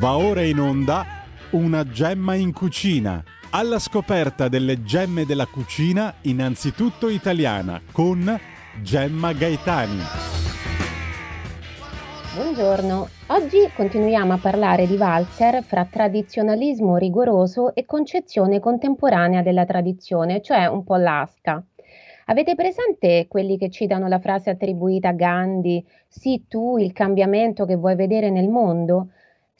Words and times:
Va 0.00 0.16
ora 0.16 0.40
in 0.40 0.58
onda 0.58 1.04
una 1.50 1.84
gemma 1.84 2.34
in 2.34 2.54
cucina. 2.54 3.22
Alla 3.50 3.78
scoperta 3.78 4.48
delle 4.48 4.82
gemme 4.82 5.26
della 5.26 5.44
cucina, 5.44 6.14
innanzitutto 6.22 7.10
italiana, 7.10 7.82
con 7.92 8.40
Gemma 8.80 9.34
Gaetani. 9.34 10.00
Buongiorno, 12.34 13.08
oggi 13.26 13.58
continuiamo 13.76 14.32
a 14.32 14.38
parlare 14.38 14.86
di 14.86 14.96
Walzer 14.96 15.62
fra 15.62 15.84
tradizionalismo 15.84 16.96
rigoroso 16.96 17.74
e 17.74 17.84
concezione 17.84 18.58
contemporanea 18.58 19.42
della 19.42 19.66
tradizione, 19.66 20.40
cioè 20.40 20.64
un 20.64 20.82
po' 20.82 20.96
l'asca. 20.96 21.62
Avete 22.24 22.54
presente 22.54 23.26
quelli 23.28 23.58
che 23.58 23.68
citano 23.68 24.08
la 24.08 24.18
frase 24.18 24.48
attribuita 24.48 25.10
a 25.10 25.12
Gandhi, 25.12 25.84
sì 26.08 26.46
tu 26.48 26.78
il 26.78 26.94
cambiamento 26.94 27.66
che 27.66 27.76
vuoi 27.76 27.96
vedere 27.96 28.30
nel 28.30 28.48
mondo? 28.48 29.08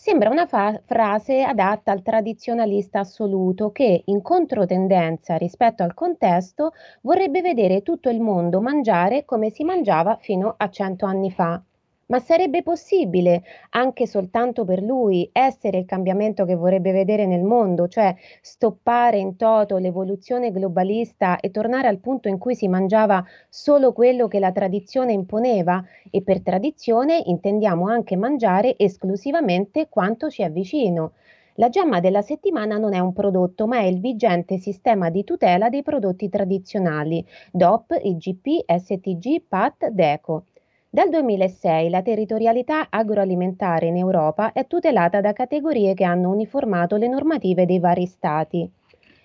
Sembra 0.03 0.31
una 0.31 0.47
fa- 0.47 0.81
frase 0.87 1.43
adatta 1.43 1.93
al 1.93 2.01
tradizionalista 2.01 3.01
assoluto 3.01 3.71
che, 3.71 4.03
in 4.07 4.23
controtendenza 4.23 5.37
rispetto 5.37 5.83
al 5.83 5.93
contesto, 5.93 6.73
vorrebbe 7.03 7.43
vedere 7.43 7.83
tutto 7.83 8.09
il 8.09 8.23
mondo 8.23 8.63
mangiare 8.63 9.27
come 9.27 9.51
si 9.51 9.63
mangiava 9.63 10.17
fino 10.17 10.55
a 10.57 10.71
cento 10.71 11.05
anni 11.05 11.31
fa. 11.31 11.63
Ma 12.11 12.19
sarebbe 12.19 12.65
possibile, 12.65 13.45
anche 13.71 14.05
soltanto 14.05 14.65
per 14.65 14.83
lui, 14.83 15.31
essere 15.33 15.79
il 15.79 15.87
cambiamento 15.87 16.45
che 16.45 16.57
vorrebbe 16.57 16.91
vedere 16.91 17.25
nel 17.25 17.45
mondo, 17.45 17.87
cioè 17.87 18.13
stoppare 18.41 19.19
in 19.19 19.37
toto 19.37 19.77
l'evoluzione 19.77 20.51
globalista 20.51 21.39
e 21.39 21.53
tornare 21.53 21.87
al 21.87 22.01
punto 22.01 22.27
in 22.27 22.37
cui 22.37 22.57
si 22.57 22.67
mangiava 22.67 23.25
solo 23.49 23.93
quello 23.93 24.27
che 24.27 24.41
la 24.41 24.51
tradizione 24.51 25.13
imponeva? 25.13 25.85
E 26.11 26.21
per 26.23 26.43
tradizione 26.43 27.23
intendiamo 27.25 27.87
anche 27.87 28.17
mangiare 28.17 28.77
esclusivamente 28.77 29.89
quanto 29.89 30.31
ci 30.31 30.43
è 30.43 30.51
vicino. 30.51 31.13
La 31.55 31.69
gemma 31.69 32.01
della 32.01 32.23
settimana 32.23 32.77
non 32.77 32.93
è 32.93 32.99
un 32.99 33.13
prodotto, 33.13 33.69
ma 33.69 33.79
è 33.79 33.85
il 33.85 34.01
vigente 34.01 34.59
sistema 34.59 35.11
di 35.11 35.23
tutela 35.23 35.69
dei 35.69 35.85
prodotti 35.85 36.29
tradizionali 36.29 37.25
DOP, 37.53 37.97
IGP, 38.03 38.65
STG, 38.67 39.43
PAT, 39.47 39.89
DECO. 39.91 40.45
Dal 40.93 41.09
2006 41.09 41.89
la 41.89 42.03
territorialità 42.03 42.89
agroalimentare 42.91 43.87
in 43.87 43.97
Europa 43.97 44.51
è 44.51 44.67
tutelata 44.67 45.21
da 45.21 45.33
categorie 45.33 45.95
che 45.95 46.03
hanno 46.03 46.31
uniformato 46.31 46.97
le 46.97 47.07
normative 47.07 47.65
dei 47.65 47.79
vari 47.79 48.07
Stati. 48.07 48.69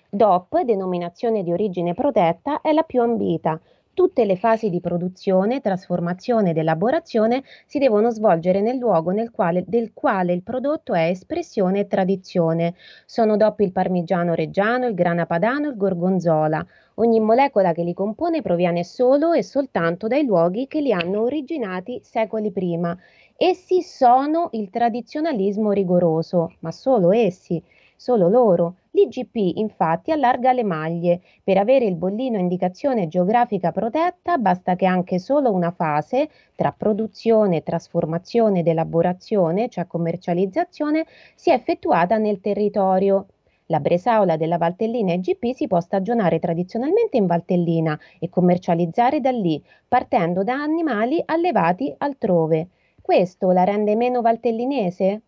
DOP, 0.08 0.60
denominazione 0.60 1.42
di 1.42 1.50
origine 1.50 1.92
protetta, 1.92 2.60
è 2.60 2.70
la 2.70 2.84
più 2.84 3.02
ambita. 3.02 3.60
Tutte 3.96 4.26
le 4.26 4.36
fasi 4.36 4.68
di 4.68 4.82
produzione, 4.82 5.62
trasformazione 5.62 6.50
ed 6.50 6.58
elaborazione 6.58 7.42
si 7.64 7.78
devono 7.78 8.10
svolgere 8.10 8.60
nel 8.60 8.76
luogo 8.76 9.10
nel 9.10 9.30
quale, 9.30 9.64
del 9.66 9.94
quale 9.94 10.34
il 10.34 10.42
prodotto 10.42 10.92
è 10.92 11.08
espressione 11.08 11.80
e 11.80 11.86
tradizione. 11.86 12.74
Sono 13.06 13.38
DOP 13.38 13.60
il 13.60 13.72
parmigiano 13.72 14.34
reggiano, 14.34 14.86
il 14.86 14.92
grana 14.92 15.24
padano, 15.24 15.68
il 15.70 15.78
gorgonzola. 15.78 16.62
Ogni 16.96 17.20
molecola 17.20 17.72
che 17.72 17.84
li 17.84 17.94
compone 17.94 18.42
proviene 18.42 18.84
solo 18.84 19.32
e 19.32 19.42
soltanto 19.42 20.08
dai 20.08 20.26
luoghi 20.26 20.66
che 20.66 20.82
li 20.82 20.92
hanno 20.92 21.22
originati 21.22 21.98
secoli 22.02 22.52
prima. 22.52 22.94
Essi 23.34 23.80
sono 23.80 24.50
il 24.52 24.68
tradizionalismo 24.68 25.72
rigoroso, 25.72 26.56
ma 26.58 26.70
solo 26.70 27.12
essi, 27.12 27.62
solo 27.96 28.28
loro. 28.28 28.76
L'IGP 28.90 29.56
infatti 29.56 30.12
allarga 30.12 30.52
le 30.52 30.62
maglie. 30.62 31.20
Per 31.42 31.58
avere 31.58 31.84
il 31.84 31.96
bollino 31.96 32.38
indicazione 32.38 33.08
geografica 33.08 33.72
protetta 33.72 34.38
basta 34.38 34.76
che 34.76 34.86
anche 34.86 35.18
solo 35.18 35.52
una 35.52 35.70
fase 35.70 36.28
tra 36.54 36.72
produzione, 36.72 37.62
trasformazione 37.62 38.60
ed 38.60 38.68
elaborazione, 38.68 39.68
cioè 39.68 39.86
commercializzazione, 39.86 41.06
sia 41.34 41.54
effettuata 41.54 42.16
nel 42.18 42.40
territorio. 42.40 43.26
La 43.66 43.80
bresaola 43.80 44.36
della 44.36 44.58
Valtellina 44.58 45.12
IGP 45.14 45.52
si 45.52 45.66
può 45.66 45.80
stagionare 45.80 46.38
tradizionalmente 46.38 47.16
in 47.16 47.26
Valtellina 47.26 47.98
e 48.20 48.28
commercializzare 48.28 49.20
da 49.20 49.30
lì, 49.30 49.60
partendo 49.88 50.44
da 50.44 50.54
animali 50.54 51.20
allevati 51.24 51.92
altrove. 51.98 52.68
Questo 53.02 53.50
la 53.50 53.64
rende 53.64 53.96
meno 53.96 54.20
valtellinese? 54.20 55.22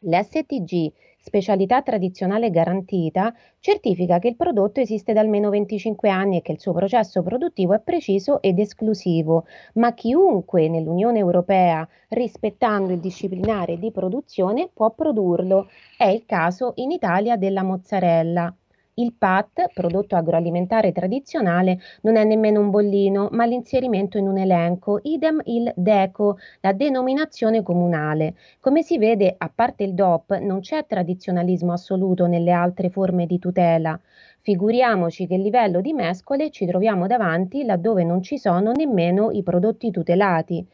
L'STG 0.00 0.92
specialità 1.24 1.80
tradizionale 1.80 2.50
garantita, 2.50 3.34
certifica 3.58 4.18
che 4.18 4.28
il 4.28 4.36
prodotto 4.36 4.80
esiste 4.80 5.14
da 5.14 5.20
almeno 5.20 5.48
25 5.48 6.10
anni 6.10 6.36
e 6.36 6.42
che 6.42 6.52
il 6.52 6.60
suo 6.60 6.74
processo 6.74 7.22
produttivo 7.22 7.72
è 7.72 7.80
preciso 7.80 8.42
ed 8.42 8.58
esclusivo, 8.58 9.46
ma 9.74 9.94
chiunque 9.94 10.68
nell'Unione 10.68 11.18
Europea, 11.18 11.88
rispettando 12.08 12.92
il 12.92 13.00
disciplinare 13.00 13.78
di 13.78 13.90
produzione, 13.90 14.68
può 14.72 14.90
produrlo. 14.90 15.68
È 15.96 16.04
il 16.04 16.26
caso 16.26 16.72
in 16.76 16.90
Italia 16.90 17.38
della 17.38 17.62
mozzarella. 17.62 18.54
Il 18.94 19.14
PAT, 19.16 19.70
prodotto 19.72 20.16
agroalimentare 20.16 20.90
tradizionale, 20.90 21.78
non 22.02 22.16
è 22.16 22.24
nemmeno 22.24 22.58
un 22.60 22.70
bollino, 22.70 23.28
ma 23.30 23.44
l'inserimento 23.44 24.18
in 24.18 24.26
un 24.26 24.36
elenco, 24.38 24.98
idem 25.02 25.40
il 25.44 25.72
DECO, 25.76 26.38
la 26.60 26.72
denominazione 26.72 27.62
comunale. 27.62 28.34
Come 28.58 28.82
si 28.82 28.98
vede, 28.98 29.32
a 29.38 29.48
parte 29.54 29.84
il 29.84 29.94
DOP, 29.94 30.38
non 30.38 30.58
c'è 30.58 30.86
tradizionalismo 30.86 31.72
assoluto 31.72 32.26
nelle 32.26 32.50
altre 32.50 32.90
forme 32.90 33.26
di 33.26 33.38
tutela. 33.38 33.96
Figuriamoci 34.40 35.26
che 35.28 35.36
livello 35.36 35.80
di 35.80 35.92
mescole 35.92 36.50
ci 36.50 36.66
troviamo 36.66 37.06
davanti 37.06 37.64
laddove 37.64 38.02
non 38.04 38.22
ci 38.22 38.38
sono 38.38 38.72
nemmeno 38.72 39.30
i 39.30 39.42
prodotti 39.44 39.90
tutelati. 39.92 40.66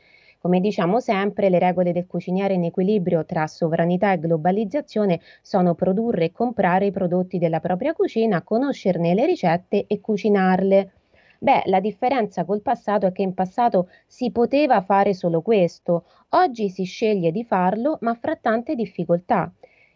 Come 0.42 0.60
diciamo 0.60 1.00
sempre, 1.00 1.50
le 1.50 1.58
regole 1.58 1.92
del 1.92 2.06
cuciniere 2.06 2.54
in 2.54 2.64
equilibrio 2.64 3.26
tra 3.26 3.46
sovranità 3.46 4.12
e 4.12 4.18
globalizzazione 4.18 5.20
sono 5.42 5.74
produrre 5.74 6.24
e 6.24 6.32
comprare 6.32 6.86
i 6.86 6.90
prodotti 6.90 7.36
della 7.36 7.60
propria 7.60 7.92
cucina, 7.92 8.40
conoscerne 8.40 9.12
le 9.12 9.26
ricette 9.26 9.84
e 9.86 10.00
cucinarle. 10.00 10.92
Beh, 11.38 11.64
la 11.66 11.80
differenza 11.80 12.46
col 12.46 12.62
passato 12.62 13.04
è 13.06 13.12
che 13.12 13.20
in 13.20 13.34
passato 13.34 13.90
si 14.06 14.30
poteva 14.30 14.80
fare 14.80 15.12
solo 15.12 15.42
questo, 15.42 16.06
oggi 16.30 16.70
si 16.70 16.84
sceglie 16.84 17.32
di 17.32 17.44
farlo, 17.44 17.98
ma 18.00 18.14
fra 18.14 18.34
tante 18.34 18.74
difficoltà. 18.74 19.52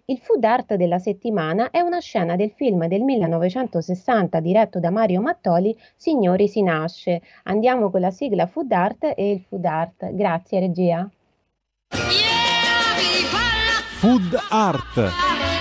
Il 0.07 0.19
food 0.19 0.45
art 0.45 0.75
della 0.75 0.99
settimana 0.99 1.71
è 1.71 1.81
una 1.81 1.99
scena 1.99 2.37
del 2.37 2.51
film 2.51 2.87
del 2.89 3.01
1960 3.01 4.39
diretto 4.41 4.79
da 4.79 4.91
Mario 4.91 5.23
Mattoli, 5.23 5.75
Signori 5.97 6.47
si 6.47 6.61
nasce. 6.61 7.23
Andiamo 7.45 7.89
con 7.89 8.03
la 8.03 8.11
sigla 8.11 8.47
food 8.47 8.71
art 8.71 9.15
e 9.17 9.31
il 9.31 9.41
food 9.49 9.65
art. 9.65 10.13
Grazie 10.13 10.61
regia. 10.61 11.11
Food 13.99 14.39
art. 14.51 15.54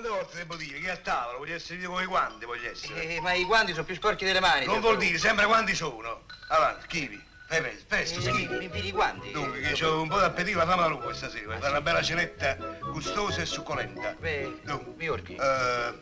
Quante 0.00 0.16
volte 0.18 0.36
devo 0.38 0.56
dire 0.56 0.78
che 0.78 0.90
a 0.90 0.96
tavola 0.96 1.36
voglio 1.36 1.54
essere 1.56 1.78
io 1.78 1.90
come 1.90 2.04
i 2.04 2.06
guanti, 2.06 2.46
voglio 2.46 2.70
essere. 2.70 3.16
Eh, 3.16 3.20
ma 3.20 3.34
i 3.34 3.44
guanti 3.44 3.72
sono 3.72 3.84
più 3.84 3.94
sporchi 3.94 4.24
delle 4.24 4.40
mani. 4.40 4.64
non 4.64 4.80
vuol 4.80 4.96
dire 4.96 5.18
sempre 5.18 5.44
quanti 5.44 5.74
sono. 5.74 6.22
Avanti, 6.48 6.84
schivi. 6.84 7.22
Fai 7.46 7.60
presto, 7.60 7.84
presto, 7.86 8.18
Eh, 8.20 8.22
schivi. 8.22 8.86
i 8.86 8.92
guanti. 8.92 9.30
Dunque, 9.30 9.60
che 9.60 9.84
ho 9.84 10.00
un 10.00 10.08
po' 10.08 10.18
d'appetito, 10.18 10.56
la 10.56 10.64
fame 10.64 10.80
la 10.80 10.86
lunga 10.88 11.12
stasera. 11.12 11.58
Fare 11.58 11.68
una 11.70 11.82
bella 11.82 12.00
cenetta 12.00 12.54
gustosa 12.90 13.42
e 13.42 13.44
succolenta. 13.44 14.14
Beh, 14.18 14.60
Dunque, 14.62 14.92
mi 14.96 15.08
ordini. 15.10 15.38
eh, 15.38 15.94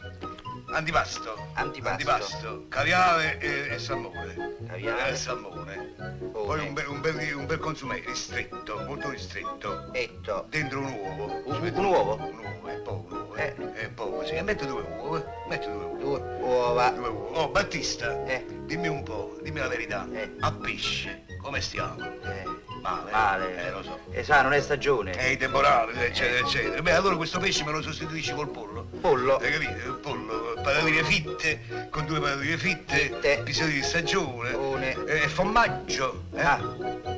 antipasto. 0.73 1.35
Antipasto. 1.55 1.89
Antipasto. 2.11 2.65
Caviale 2.69 3.39
e, 3.39 3.75
e 3.75 3.79
salmone. 3.79 4.57
Caviale. 4.67 5.11
E 5.11 5.17
salmone. 5.17 5.95
Oh, 6.33 6.45
Poi 6.45 6.61
eh. 6.65 6.69
un 6.69 6.75
bel, 6.75 6.87
un 6.89 7.01
bel, 7.01 7.35
un 7.35 7.47
bel 7.47 7.59
consumé, 7.59 8.03
ristretto, 8.07 8.79
molto 8.87 9.11
ristretto. 9.11 9.93
Etto. 9.93 10.47
Dentro 10.49 10.81
un 10.81 10.93
uovo. 10.93 11.43
Un- 11.45 11.73
un 11.75 11.85
uovo? 11.85 12.15
Un 12.17 12.39
uovo, 12.39 12.69
è 12.69 12.77
poco, 12.81 13.15
un 13.15 13.21
uovo. 13.21 13.35
Eh. 13.37 13.55
È 13.75 13.89
poco, 13.91 14.25
sì. 14.25 14.35
E 14.35 14.43
metto 14.43 14.65
due 14.67 14.83
uova, 14.83 15.19
eh. 15.19 15.49
Metto 15.49 15.69
due 15.71 15.85
uova. 15.85 15.99
Due 15.99 16.39
uova. 16.41 16.91
Due 16.91 17.09
uova. 17.09 17.39
Oh, 17.39 17.49
Battista, 17.49 18.25
Eh. 18.27 18.45
dimmi 18.65 18.89
un 18.89 19.03
po', 19.03 19.39
dimmi 19.43 19.59
la 19.61 19.69
verità. 19.69 20.07
Eh. 20.13 20.35
A 20.41 20.53
pesce, 20.53 21.25
come 21.43 21.61
stiamo? 21.61 22.03
Eh, 22.05 22.45
Male. 22.81 23.11
male. 23.11 23.67
Eh, 23.67 23.71
lo 23.71 23.83
so. 23.83 23.99
E 24.11 24.23
sa, 24.25 24.43
non 24.43 24.53
è 24.53 24.61
stagione. 24.61 25.13
E 25.19 25.33
i 25.33 25.37
temporali, 25.37 25.93
eccetera, 25.99 26.47
eccetera. 26.47 26.81
Beh, 26.83 26.93
allora 26.93 27.17
questo 27.17 27.39
pesce 27.39 27.65
me 27.65 27.73
lo 27.73 27.83
sostituisci 27.83 28.33
col 28.35 28.49
pollo. 28.49 28.87
Pollo. 29.01 29.37
Hai 29.37 29.53
capito? 29.53 29.71
Il 29.87 29.99
pollo, 30.03 30.53
patatine 30.63 31.05
fitte, 31.05 31.89
con 31.91 32.07
due 32.07 32.21
patatine 32.21 32.57
fitte, 32.57 32.97
Fitte. 32.97 33.39
episodi 33.39 33.73
di 33.73 33.83
stagione. 33.83 34.53
One. 34.55 35.05
E 35.07 35.29
formaggio. 35.29 36.25
Eh? 36.35 36.43
Ah. 36.43 36.59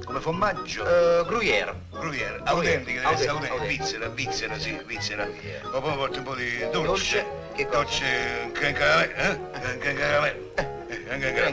Come 0.05 0.21
formaggio. 0.21 0.85
Eh, 0.85 1.25
Gruyère. 1.27 1.75
Gruyère, 1.91 2.41
autentica, 2.45 3.01
deve 3.03 3.13
essere 3.13 3.31
autentica, 3.31 3.65
svizzera, 3.65 4.09
svizzera, 4.11 4.59
sì. 4.59 4.77
Gruyère. 4.77 5.29
Ma 5.73 5.81
poi 5.81 5.95
porti 5.97 6.19
un 6.19 6.25
po' 6.25 6.35
di 6.35 6.59
dolce. 6.71 6.81
Dolce? 6.83 7.27
Che 7.55 7.67
cosa? 7.67 7.79
Dolce, 7.81 8.51
can 8.53 8.73
caramelle, 8.73 9.15
eh? 9.17 9.79
Can- 9.79 10.79
Gran 11.19 11.53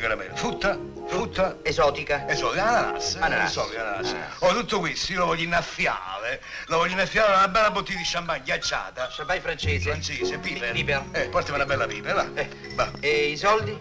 caramelle. 0.00 0.34
Frutta? 0.34 0.78
Frutta? 1.06 1.58
Esotica. 1.62 2.26
Esotica, 2.26 2.62
ananas. 2.62 3.16
Ananas. 3.16 3.50
Esotica, 3.50 3.80
ananas. 3.82 4.10
Ananas. 4.10 4.36
Oh, 4.38 4.54
tutto 4.54 4.78
questo 4.80 5.12
io 5.12 5.18
lo 5.18 5.26
voglio 5.26 5.42
innaffiare. 5.42 6.40
Lo 6.68 6.78
voglio 6.78 6.92
innaffiare 6.92 7.32
in 7.32 7.38
una 7.38 7.48
bella 7.48 7.70
bottiglia 7.70 7.98
di 7.98 8.04
champagne 8.06 8.42
ghiacciata. 8.42 9.08
Champagne 9.10 9.40
francese. 9.40 9.90
Francese, 9.90 10.38
piper. 10.38 10.72
Piper. 10.72 11.02
Eh, 11.12 11.28
portami 11.28 11.56
una 11.56 11.66
bella 11.66 11.86
piper, 11.86 12.14
va. 12.14 12.26
Eh. 12.34 12.48
Va. 12.74 12.90
E 13.00 13.26
i 13.26 13.36
soldi? 13.36 13.78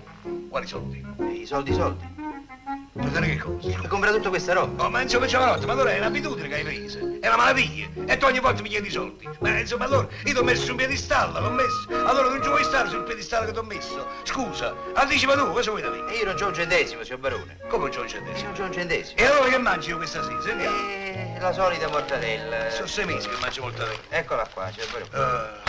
Quali 0.50 0.68
soldi? 0.68 1.06
I 1.32 1.46
soldi, 1.46 1.72
i 1.72 1.74
soldi. 1.74 2.15
Per 2.98 3.10
fare 3.10 3.28
che 3.28 3.38
cosa? 3.38 3.68
Per 3.68 3.88
comprare 3.90 4.16
tutta 4.16 4.30
questa 4.30 4.54
roba. 4.54 4.86
Oh, 4.86 4.90
ma 4.90 5.02
insomma, 5.02 5.26
giovanotte, 5.26 5.66
ma 5.66 5.74
allora 5.74 5.92
è 5.92 5.98
un'abitudine 5.98 6.48
che 6.48 6.56
hai 6.56 6.64
preso. 6.64 7.00
È 7.20 7.28
una 7.28 7.36
malattia. 7.36 7.90
E 8.06 8.16
tu 8.16 8.26
ogni 8.26 8.40
volta 8.40 8.62
mi 8.62 8.70
chiedi 8.70 8.88
i 8.88 8.92
soldi. 8.92 9.28
Ma 9.40 9.60
insomma, 9.60 9.84
allora, 9.84 10.08
io 10.24 10.32
ti 10.32 10.40
ho 10.40 10.44
messo 10.44 10.64
su 10.64 10.72
un 10.72 10.78
piedistallo, 10.78 11.42
l'ho 11.42 11.50
messo. 11.50 11.88
Allora 11.90 12.30
non 12.30 12.42
ci 12.42 12.48
vuoi 12.48 12.64
stare 12.64 12.88
sul 12.88 13.04
piedistallo 13.04 13.48
che 13.48 13.52
ti 13.52 13.58
ho 13.58 13.64
messo? 13.64 14.08
Scusa, 14.24 14.74
anticipa 14.94 15.34
tu, 15.36 15.52
cosa 15.52 15.72
vuoi 15.72 15.82
da 15.82 15.90
me? 15.90 16.10
E 16.10 16.20
io 16.20 16.24
non 16.24 16.36
c'ho 16.36 16.48
un 16.48 16.54
centesimo, 16.54 17.04
signor 17.04 17.20
Barone. 17.20 17.58
Come 17.68 17.90
c'ho 17.90 18.00
un 18.00 18.08
centesimo? 18.08 18.46
non 18.46 18.54
c'ho 18.54 18.64
un 18.64 18.72
centesimo. 18.72 19.18
E 19.18 19.26
allora 19.26 19.50
che 19.50 19.58
mangi 19.58 19.90
io 19.90 19.98
questa 19.98 20.24
sera? 20.24 20.42
Sentiamo. 20.42 20.78
E 20.78 21.38
la 21.38 21.52
solita 21.52 21.90
mortadella. 21.90 22.70
Sono 22.70 22.88
sei 22.88 23.06
mesi 23.08 23.28
che 23.28 23.36
mangio 23.42 23.70
bene. 23.72 24.00
Eccola 24.08 24.48
qua, 24.54 24.72
signor 24.72 25.10
Barone. 25.10 25.62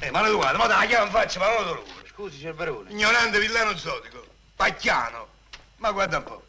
Eh, 0.00 0.06
eh 0.06 0.10
maleducato, 0.10 0.58
ma 0.58 0.66
dai, 0.66 0.88
chiama 0.88 1.04
in 1.04 1.12
faccia, 1.12 1.38
ma 1.38 1.46
non 1.46 1.64
lo 1.64 1.84
Scusi, 2.08 2.38
signor 2.38 2.54
Barone. 2.54 2.90
Ignorante 2.90 3.38
villano 3.38 3.76
zotico, 3.76 4.24
pacchiano. 4.56 5.38
Ma 5.80 5.92
guarda 5.92 6.18
un 6.18 6.24
po'. 6.24 6.42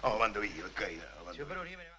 Oh, 0.00 0.18
mando 0.18 0.42
io, 0.42 0.66
ok. 0.66 0.80
ne 1.76 1.86
vado. 1.86 1.93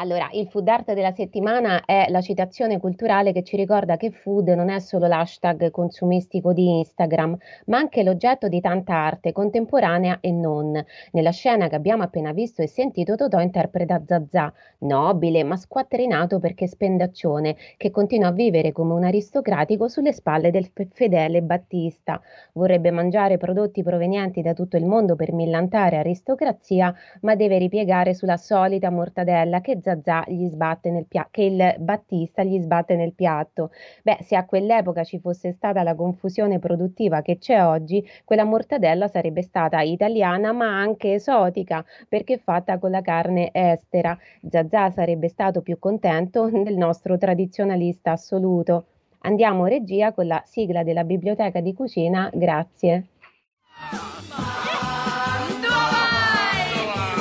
Allora, 0.00 0.30
il 0.32 0.48
food 0.48 0.66
art 0.66 0.94
della 0.94 1.12
settimana 1.12 1.84
è 1.84 2.06
la 2.08 2.22
citazione 2.22 2.80
culturale 2.80 3.32
che 3.32 3.42
ci 3.42 3.54
ricorda 3.54 3.98
che 3.98 4.10
food 4.10 4.48
non 4.48 4.70
è 4.70 4.78
solo 4.78 5.06
l'hashtag 5.06 5.70
consumistico 5.70 6.54
di 6.54 6.78
Instagram, 6.78 7.36
ma 7.66 7.76
anche 7.76 8.02
l'oggetto 8.02 8.48
di 8.48 8.62
tanta 8.62 8.94
arte 8.94 9.32
contemporanea 9.32 10.16
e 10.22 10.30
non. 10.32 10.82
Nella 11.12 11.32
scena 11.32 11.68
che 11.68 11.74
abbiamo 11.74 12.02
appena 12.02 12.32
visto 12.32 12.62
e 12.62 12.66
sentito, 12.66 13.14
Totò 13.14 13.40
interpreta 13.40 14.02
Zazà, 14.06 14.50
nobile 14.78 15.44
ma 15.44 15.58
squattrinato 15.58 16.38
perché 16.38 16.66
spendaccione, 16.66 17.54
che 17.76 17.90
continua 17.90 18.28
a 18.28 18.32
vivere 18.32 18.72
come 18.72 18.94
un 18.94 19.04
aristocratico 19.04 19.86
sulle 19.86 20.14
spalle 20.14 20.50
del 20.50 20.70
fe- 20.72 20.88
fedele 20.90 21.42
Battista. 21.42 22.18
Vorrebbe 22.54 22.90
mangiare 22.90 23.36
prodotti 23.36 23.82
provenienti 23.82 24.40
da 24.40 24.54
tutto 24.54 24.78
il 24.78 24.86
mondo 24.86 25.14
per 25.14 25.34
millantare 25.34 25.98
aristocrazia, 25.98 26.90
ma 27.20 27.34
deve 27.34 27.58
ripiegare 27.58 28.14
sulla 28.14 28.38
solita 28.38 28.88
mortadella 28.88 29.60
che 29.60 29.72
Zazà 29.72 29.88
gli 29.94 30.48
sbatte 30.48 30.90
nel 30.90 31.06
piatto, 31.06 31.28
che 31.32 31.42
il 31.42 31.74
Battista 31.78 32.42
gli 32.42 32.58
sbatte 32.60 32.96
nel 32.96 33.12
piatto. 33.12 33.70
Beh, 34.02 34.18
se 34.22 34.36
a 34.36 34.44
quell'epoca 34.44 35.04
ci 35.04 35.18
fosse 35.18 35.52
stata 35.52 35.82
la 35.82 35.94
confusione 35.94 36.58
produttiva 36.58 37.22
che 37.22 37.38
c'è 37.38 37.64
oggi, 37.64 38.06
quella 38.24 38.44
mortadella 38.44 39.08
sarebbe 39.08 39.42
stata 39.42 39.80
italiana 39.80 40.52
ma 40.52 40.66
anche 40.66 41.14
esotica, 41.14 41.84
perché 42.08 42.38
fatta 42.38 42.78
con 42.78 42.90
la 42.90 43.02
carne 43.02 43.50
estera. 43.52 44.16
Zazà 44.48 44.90
sarebbe 44.90 45.28
stato 45.28 45.62
più 45.62 45.78
contento 45.78 46.48
del 46.50 46.76
nostro 46.76 47.18
tradizionalista 47.18 48.12
assoluto. 48.12 48.86
Andiamo 49.22 49.66
regia 49.66 50.12
con 50.12 50.26
la 50.26 50.42
sigla 50.46 50.82
della 50.82 51.04
biblioteca 51.04 51.60
di 51.60 51.74
cucina, 51.74 52.30
grazie. 52.32 53.06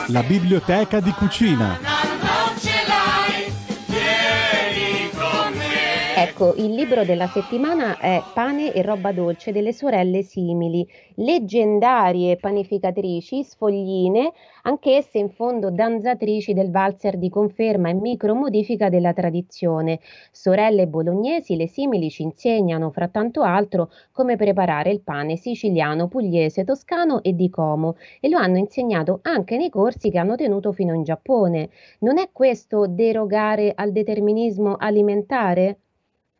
La 0.08 0.24
biblioteca 0.24 1.00
di 1.00 1.12
cucina. 1.12 1.89
Ecco, 6.42 6.54
il 6.56 6.74
libro 6.74 7.04
della 7.04 7.28
settimana 7.28 7.98
è 7.98 8.26
Pane 8.32 8.72
e 8.72 8.82
roba 8.82 9.12
dolce 9.12 9.52
delle 9.52 9.74
sorelle 9.74 10.22
simili, 10.22 10.88
leggendarie 11.16 12.38
panificatrici, 12.38 13.44
sfogline, 13.44 14.32
anch'esse 14.62 15.18
in 15.18 15.32
fondo 15.32 15.70
danzatrici 15.70 16.54
del 16.54 16.72
valzer 16.72 17.18
di 17.18 17.28
conferma 17.30 17.90
e 17.90 17.94
micromodifica 17.96 18.88
della 18.88 19.12
tradizione. 19.12 20.00
Sorelle 20.32 20.88
bolognesi, 20.88 21.58
le 21.58 21.68
simili 21.68 22.10
ci 22.10 22.22
insegnano, 22.24 22.90
fra 22.90 23.10
tanto 23.10 23.42
altro, 23.42 23.90
come 24.14 24.38
preparare 24.38 24.92
il 24.92 25.02
pane 25.02 25.36
siciliano, 25.36 26.08
pugliese, 26.08 26.64
toscano 26.64 27.22
e 27.22 27.34
di 27.36 27.50
Como 27.50 27.98
e 28.22 28.30
lo 28.30 28.38
hanno 28.38 28.58
insegnato 28.60 29.20
anche 29.24 29.58
nei 29.58 29.70
corsi 29.70 30.10
che 30.10 30.18
hanno 30.18 30.36
tenuto 30.36 30.72
fino 30.72 30.94
in 30.94 31.04
Giappone. 31.04 31.70
Non 32.00 32.18
è 32.18 32.30
questo 32.32 32.88
derogare 32.88 33.74
al 33.76 33.92
determinismo 33.92 34.78
alimentare? 34.78 35.80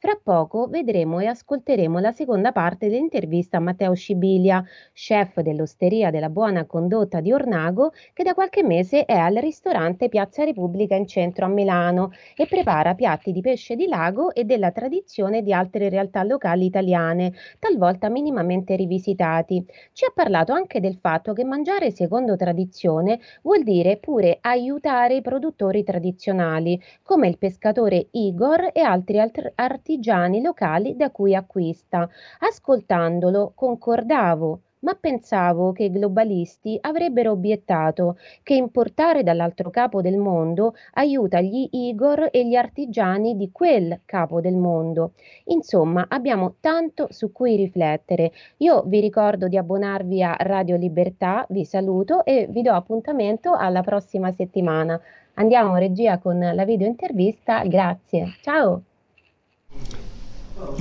Fra 0.02 0.18
poco 0.24 0.68
vedremo 0.68 1.20
e 1.20 1.26
ascolteremo 1.26 2.00
la 2.00 2.14
seconda 2.14 2.54
parte 2.54 2.88
dell'intervista 2.88 3.58
a 3.58 3.60
Matteo 3.60 3.94
Scibilia, 3.94 4.64
chef 4.94 5.42
dell'osteria 5.42 6.10
della 6.10 6.30
Buona 6.30 6.66
Condotta 6.66 7.20
di 7.20 7.34
Ornago, 7.34 7.92
che 8.14 8.24
da 8.24 8.34
qualche 8.34 8.64
mese 8.64 9.04
è 9.04 9.18
al 9.18 9.36
ristorante 9.36 10.08
Piazza 10.08 10.46
Repubblica 10.46 10.96
in 10.96 11.06
centro 11.06 11.44
a 11.44 11.50
Milano 11.50 12.12
e 12.34 12.48
prepara 12.48 12.96
piatti 12.96 13.34
di 13.34 13.42
pesce 13.42 13.76
di 13.76 13.88
lago 13.88 14.34
e 14.34 14.46
della 14.46 14.72
tradizione 14.72 15.44
di 15.44 15.52
altre 15.52 15.90
realtà 15.90 16.24
locali 16.24 16.64
italiane, 16.64 17.34
talvolta 17.60 18.08
minimamente 18.08 18.78
rivisitati. 18.78 19.62
Ci 19.92 20.06
ha 20.06 20.12
parlato 20.16 20.54
anche 20.54 20.80
del 20.80 20.96
fatto 20.96 21.34
che 21.34 21.44
mangiare 21.44 21.92
secondo 21.92 22.38
tradizione 22.38 23.20
vuol 23.42 23.64
dire 23.64 23.98
pure 23.98 24.38
aiutare 24.40 25.16
i 25.16 25.22
produttori 25.22 25.84
tradizionali, 25.84 26.82
come 27.04 27.28
il 27.28 27.38
pescatore 27.38 28.08
Igor 28.12 28.70
e 28.72 28.80
altri 28.80 29.20
alt- 29.20 29.52
artigiani 29.90 30.42
locali 30.42 30.96
da 30.96 31.10
cui 31.10 31.34
acquista. 31.34 32.08
Ascoltandolo 32.40 33.54
concordavo, 33.56 34.60
ma 34.82 34.94
pensavo 34.94 35.72
che 35.72 35.86
i 35.86 35.92
globalisti 35.92 36.78
avrebbero 36.80 37.32
obiettato 37.32 38.18
che 38.44 38.54
importare 38.54 39.24
dall'altro 39.24 39.72
capo 39.72 40.02
del 40.02 40.18
mondo 40.18 40.76
aiuta 40.94 41.42
gli 41.42 41.68
Igor 41.72 42.30
e 42.32 42.48
gli 42.48 42.56
artigiani 42.56 43.36
di 43.36 43.50
quel 43.52 44.02
capo 44.06 44.40
del 44.42 44.56
mondo. 44.56 45.14
Insomma, 45.46 46.06
abbiamo 46.08 46.56
tanto 46.62 47.08
su 47.10 47.32
cui 47.32 47.56
riflettere. 47.56 48.32
Io 48.58 48.84
vi 48.86 49.00
ricordo 49.00 49.48
di 49.48 49.58
abbonarvi 49.58 50.22
a 50.22 50.36
Radio 50.40 50.78
Libertà, 50.78 51.46
vi 51.50 51.66
saluto 51.66 52.24
e 52.24 52.48
vi 52.48 52.62
do 52.62 52.74
appuntamento 52.74 53.54
alla 53.54 53.82
prossima 53.82 54.32
settimana. 54.32 55.02
Andiamo 55.34 55.78
regia 55.78 56.20
con 56.20 56.38
la 56.38 56.64
video 56.64 56.88
intervista. 56.88 57.64
Grazie. 57.64 58.36
Ciao. 58.42 58.84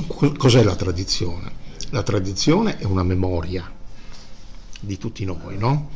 Co- 0.07 0.33
Cos'è 0.33 0.63
la 0.63 0.75
tradizione? 0.75 1.53
La 1.91 2.03
tradizione 2.03 2.79
è 2.79 2.85
una 2.85 3.03
memoria 3.03 3.71
di 4.81 4.97
tutti 4.99 5.25
noi, 5.25 5.57
no? 5.59 5.91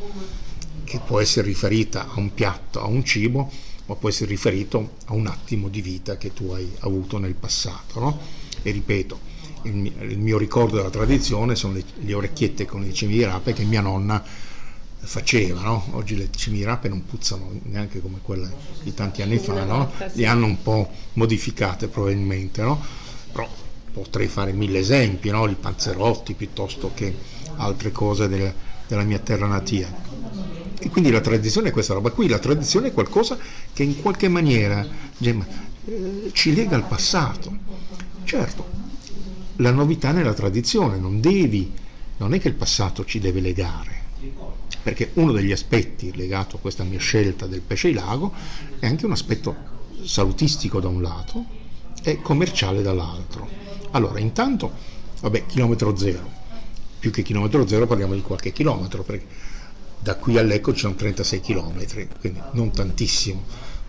Che 0.85 1.01
può 1.05 1.21
essere 1.21 1.47
riferita 1.47 2.09
a 2.09 2.19
un 2.19 2.35
piatto, 2.35 2.81
a 2.81 2.87
un 2.87 3.05
cibo, 3.05 3.51
ma 3.87 3.95
può 3.95 4.09
essere 4.09 4.31
riferito 4.31 4.97
a 5.07 5.15
un 5.15 5.27
attimo 5.27 5.69
di 5.69 5.81
vita 5.81 6.17
che 6.17 6.33
tu 6.33 6.51
hai 6.51 6.71
avuto 6.81 7.19
nel 7.19 7.35
passato, 7.35 7.99
no? 7.99 8.19
E 8.63 8.71
ripeto, 8.71 9.19
il 9.63 10.19
mio, 10.19 10.39
ricordo 10.39 10.77
della 10.77 10.91
tradizione 10.91 11.57
sono 11.57 11.75
le, 11.75 11.85
le 12.01 12.15
orecchiette 12.15 12.67
con 12.67 12.85
i 12.85 12.93
cimirape 12.93 13.53
che 13.53 13.65
mia 13.65 13.81
nonna 13.81 14.23
faceva, 15.05 15.61
no? 15.63 15.85
Oggi 15.93 16.17
le 16.17 16.29
cimirape 16.31 16.89
non 16.89 17.05
puzzano 17.05 17.51
neanche 17.65 18.01
come 18.01 18.19
quelle 18.23 18.51
di 18.83 18.95
tanti 18.95 19.23
anni 19.23 19.39
fa, 19.39 19.65
no? 19.65 19.91
Le 20.13 20.27
hanno 20.27 20.47
un 20.47 20.63
po' 20.63 20.91
modificate 21.15 21.89
probabilmente, 21.89 22.63
no? 22.63 22.81
Però 23.33 23.49
potrei 23.93 24.29
fare 24.29 24.53
mille 24.53 24.79
esempi, 24.79 25.29
i 25.29 25.57
panzerotti 25.61 26.35
piuttosto 26.35 26.93
che 26.95 27.15
altre 27.57 27.93
cose 27.93 28.29
del- 28.29 28.53
della 28.87 29.03
mia 29.03 29.19
terra 29.19 29.47
natia. 29.47 29.93
E 30.79 30.89
quindi 30.89 31.11
la 31.11 31.21
tradizione 31.21 31.69
è 31.69 31.73
questa 31.73 31.95
roba 31.95 32.11
qui, 32.11 32.29
la 32.29 32.39
tradizione 32.39 32.89
è 32.89 32.93
qualcosa 32.93 33.39
che 33.73 33.83
in 33.83 34.01
qualche 34.01 34.29
maniera 34.29 34.87
Gemma, 35.17 35.47
eh, 35.85 36.31
ci 36.33 36.55
lega 36.55 36.75
al 36.77 36.87
passato. 36.87 37.57
Certo, 38.25 38.67
la 39.57 39.71
novità 39.71 40.11
nella 40.13 40.33
tradizione, 40.33 40.97
non 40.99 41.21
devi, 41.21 41.73
non 42.17 42.35
è 42.35 42.41
che 42.41 42.49
il 42.49 42.55
passato 42.55 43.05
ci 43.05 43.19
deve 43.19 43.41
legare, 43.41 44.01
perché 44.83 45.11
uno 45.15 45.33
degli 45.33 45.53
aspetti 45.53 46.15
legato 46.15 46.57
a 46.57 46.59
questa 46.59 46.85
mia 46.85 46.99
scelta 46.99 47.47
del 47.47 47.61
pesce 47.61 47.89
di 47.89 47.95
lago 47.95 48.33
è 48.79 48.87
anche 48.87 49.07
un 49.07 49.13
aspetto 49.13 49.55
salutistico 50.03 50.81
da 50.81 50.89
un 50.89 51.01
lato 51.01 51.45
e 52.03 52.21
commerciale 52.21 52.83
dall'altro. 52.83 53.49
Allora, 53.93 54.19
intanto, 54.19 54.73
vabbè, 55.21 55.47
chilometro 55.47 55.97
zero, 55.97 56.29
più 56.99 57.11
che 57.11 57.23
chilometro 57.23 57.67
zero 57.67 57.87
parliamo 57.87 58.15
di 58.15 58.23
qualche 58.23 58.53
chilometro, 58.53 59.03
perché 59.03 59.27
da 60.01 60.17
qui 60.17 60.37
a 60.37 60.43
Lecco 60.43 60.73
ci 60.73 60.81
sono 60.81 60.95
36 60.95 61.41
chilometri, 61.41 62.09
quindi 62.19 62.41
non 62.53 62.73
tantissimo, 62.73 63.45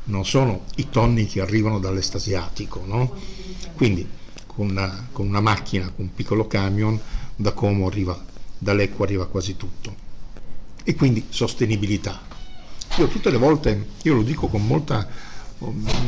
non 0.05 0.25
sono 0.25 0.65
i 0.75 0.89
tonni 0.89 1.25
che 1.25 1.41
arrivano 1.41 1.79
dall'est 1.79 2.15
asiatico, 2.15 2.83
no? 2.85 3.15
Quindi 3.75 4.07
con 4.45 4.69
una, 4.69 5.07
con 5.11 5.27
una 5.27 5.41
macchina, 5.41 5.85
con 5.85 6.05
un 6.05 6.13
piccolo 6.13 6.45
camion, 6.45 6.99
da 7.35 7.51
Como 7.53 7.87
arriva, 7.87 8.23
da 8.57 8.73
Lecco 8.73 9.03
arriva 9.03 9.25
quasi 9.25 9.57
tutto. 9.57 10.02
E 10.83 10.95
quindi 10.95 11.25
sostenibilità. 11.29 12.21
Io 12.97 13.07
tutte 13.07 13.31
le 13.31 13.37
volte, 13.37 13.87
io 14.03 14.13
lo 14.13 14.21
dico 14.21 14.47
con 14.47 14.65
molta, 14.65 15.07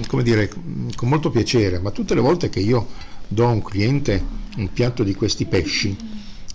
come 0.08 0.24
dire, 0.24 0.50
con 0.96 1.10
molto 1.10 1.32
piacere, 1.32 1.79
ma 1.79 1.91
tutte 1.91 2.13
le 2.13 2.22
volte 2.22 2.50
che 2.50 2.60
io 2.60 2.88
do 3.27 3.48
a 3.48 3.50
un 3.50 3.62
cliente 3.62 4.44
un 4.58 4.72
piatto 4.72 5.03
di 5.03 5.15
questi 5.15 5.46
pesci, 5.46 5.98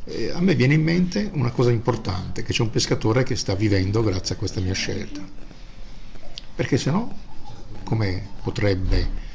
eh, 0.05 0.31
a 0.31 0.41
me 0.41 0.55
viene 0.55 0.75
in 0.75 0.83
mente 0.83 1.31
una 1.35 1.51
cosa 1.51 1.71
importante, 1.71 2.43
che 2.43 2.53
c'è 2.53 2.63
un 2.63 2.71
pescatore 2.71 3.23
che 3.23 3.37
sta 3.37 3.55
vivendo 3.55 4.03
grazie 4.03 4.35
a 4.35 4.39
questa 4.39 4.61
mia 4.61 4.75
scelta. 4.75 5.21
Perché 6.55 6.79
se 6.79 6.91
no, 6.91 7.17
come 7.85 8.29
potrebbe... 8.43 9.29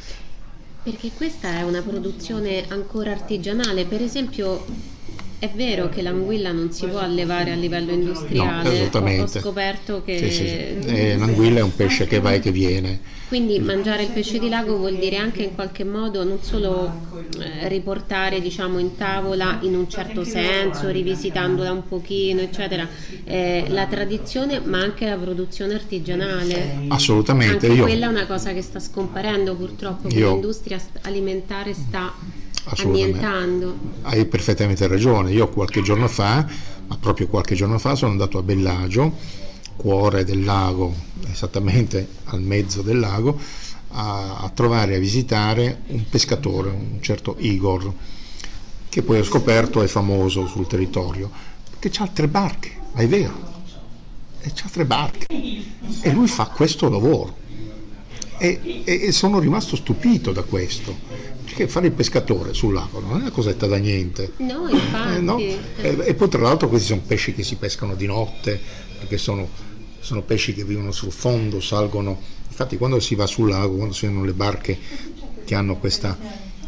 Perché 0.84 1.12
questa 1.12 1.58
è 1.58 1.64
una 1.64 1.82
produzione 1.82 2.66
ancora 2.68 3.12
artigianale, 3.12 3.86
per 3.86 4.02
esempio 4.02 4.66
è 5.40 5.50
vero 5.54 5.90
che 5.90 6.02
l'anguilla 6.02 6.52
non 6.52 6.72
si 6.72 6.86
può 6.88 7.00
allevare 7.00 7.52
a 7.52 7.56
livello 7.56 7.92
industriale, 7.92 8.70
no, 8.70 8.76
esattamente. 8.76 9.38
ho 9.38 9.42
scoperto 9.42 10.02
che... 10.04 10.18
Sì, 10.18 10.32
sì. 10.32 10.46
Eh, 10.46 11.18
l'anguilla 11.18 11.60
è 11.60 11.62
un 11.62 11.76
pesce 11.76 12.08
che 12.08 12.20
va 12.20 12.34
e 12.34 12.40
che 12.40 12.52
viene. 12.52 13.14
Quindi 13.28 13.60
mangiare 13.60 14.04
il 14.04 14.10
pesce 14.10 14.38
di 14.38 14.50
lago 14.50 14.78
vuol 14.78 14.98
dire 14.98 15.18
anche 15.18 15.42
in 15.42 15.56
qualche 15.56 15.84
modo 15.84 16.24
non 16.24 16.40
solo 16.42 16.92
eh, 17.40 17.68
riportare 17.68 18.40
diciamo, 18.40 18.78
in 18.78 18.96
tavola 18.96 19.58
in 19.62 19.76
un 19.76 19.90
certo 19.90 20.24
senso, 20.24 20.90
rivisitandola 20.90 21.72
un 21.72 21.88
pochino, 21.88 22.42
eccetera, 22.42 22.88
eh, 23.24 23.66
la 23.70 23.88
tradizione 23.88 24.62
ma 24.64 24.80
anche 24.80 25.08
la 25.08 25.18
produzione 25.18 25.74
artigianale. 25.74 26.86
Assolutamente. 26.88 27.66
Anche 27.66 27.78
io, 27.78 27.84
quella 27.84 28.06
è 28.06 28.10
una 28.10 28.28
cosa 28.28 28.54
che 28.54 28.62
sta 28.62 28.80
scomparendo 28.80 29.56
purtroppo, 29.56 30.08
Io- 30.10 30.32
l'industria 30.32 30.80
alimentare 31.02 31.74
sta 31.74 32.14
Annientando. 32.66 33.78
Hai 34.02 34.26
perfettamente 34.26 34.88
ragione. 34.88 35.32
Io 35.32 35.48
qualche 35.50 35.82
giorno 35.82 36.08
fa, 36.08 36.46
ma 36.88 36.98
proprio 36.98 37.28
qualche 37.28 37.56
giorno 37.56 37.78
fa, 37.78 37.96
sono 37.96 38.12
andato 38.12 38.38
a 38.38 38.42
Bellagio, 38.42 39.14
cuore 39.76 40.24
del 40.24 40.44
lago, 40.44 40.94
esattamente 41.32 42.08
al 42.26 42.42
mezzo 42.42 42.82
del 42.82 43.00
lago, 43.00 43.40
a, 43.90 44.38
a 44.40 44.50
trovare, 44.50 44.96
a 44.96 45.00
visitare 45.00 45.82
un 45.88 46.04
pescatore, 46.10 46.70
un 46.70 46.98
certo 47.02 47.36
Igor, 47.40 47.94
che 48.90 49.02
poi 49.02 49.20
ho 49.20 49.24
scoperto 49.24 49.82
è 49.82 49.88
famoso 49.88 50.48
sul 50.48 50.68
territorio, 50.68 51.30
perché 51.78 52.02
ha 52.02 52.08
tre 52.08 52.28
barche, 52.28 52.72
ma 52.94 53.02
è 53.02 53.08
vero, 53.08 53.54
e 54.42 54.52
c'ha 54.54 54.70
tre 54.72 54.86
barche. 54.86 55.26
E 56.02 56.12
lui 56.12 56.28
fa 56.28 56.46
questo 56.48 56.90
lavoro. 56.90 57.44
E, 58.38 58.84
e- 58.84 59.02
e 59.06 59.12
sono 59.14 59.40
rimasto 59.40 59.76
stupito 59.78 60.32
da 60.34 60.44
questo, 60.44 60.94
perché 61.56 61.72
fare 61.72 61.88
il 61.88 61.94
pescatore 61.94 62.54
sul 62.54 62.74
lago 62.74 63.00
non 63.00 63.12
è 63.12 63.22
una 63.22 63.32
cosetta 63.32 63.66
da 63.66 63.78
niente. 63.78 64.34
No, 64.38 64.68
infatti. 64.68 65.16
Eh, 65.16 65.20
no? 65.22 65.38
E, 65.38 65.58
e 66.04 66.14
poi 66.14 66.28
tra 66.28 66.42
l'altro 66.42 66.68
questi 66.68 66.88
sono 66.88 67.02
pesci 67.08 67.34
che 67.34 67.44
si 67.44 67.56
pescano 67.56 67.96
di 67.96 68.06
notte, 68.06 68.60
perché 69.00 69.18
sono, 69.18 69.48
sono 70.02 70.22
pesci 70.22 70.54
che 70.54 70.66
vivono 70.66 70.92
sul 70.92 71.14
fondo, 71.14 71.62
salgono. 71.62 72.20
Infatti 72.50 72.78
quando 72.78 73.00
si 73.00 73.16
va 73.16 73.26
sul 73.26 73.48
lago, 73.50 73.76
quando 73.76 73.94
si 73.94 74.06
hanno 74.06 74.26
le 74.26 74.34
barche 74.34 74.78
che 75.46 75.56
hanno 75.56 75.78
questa 75.78 76.18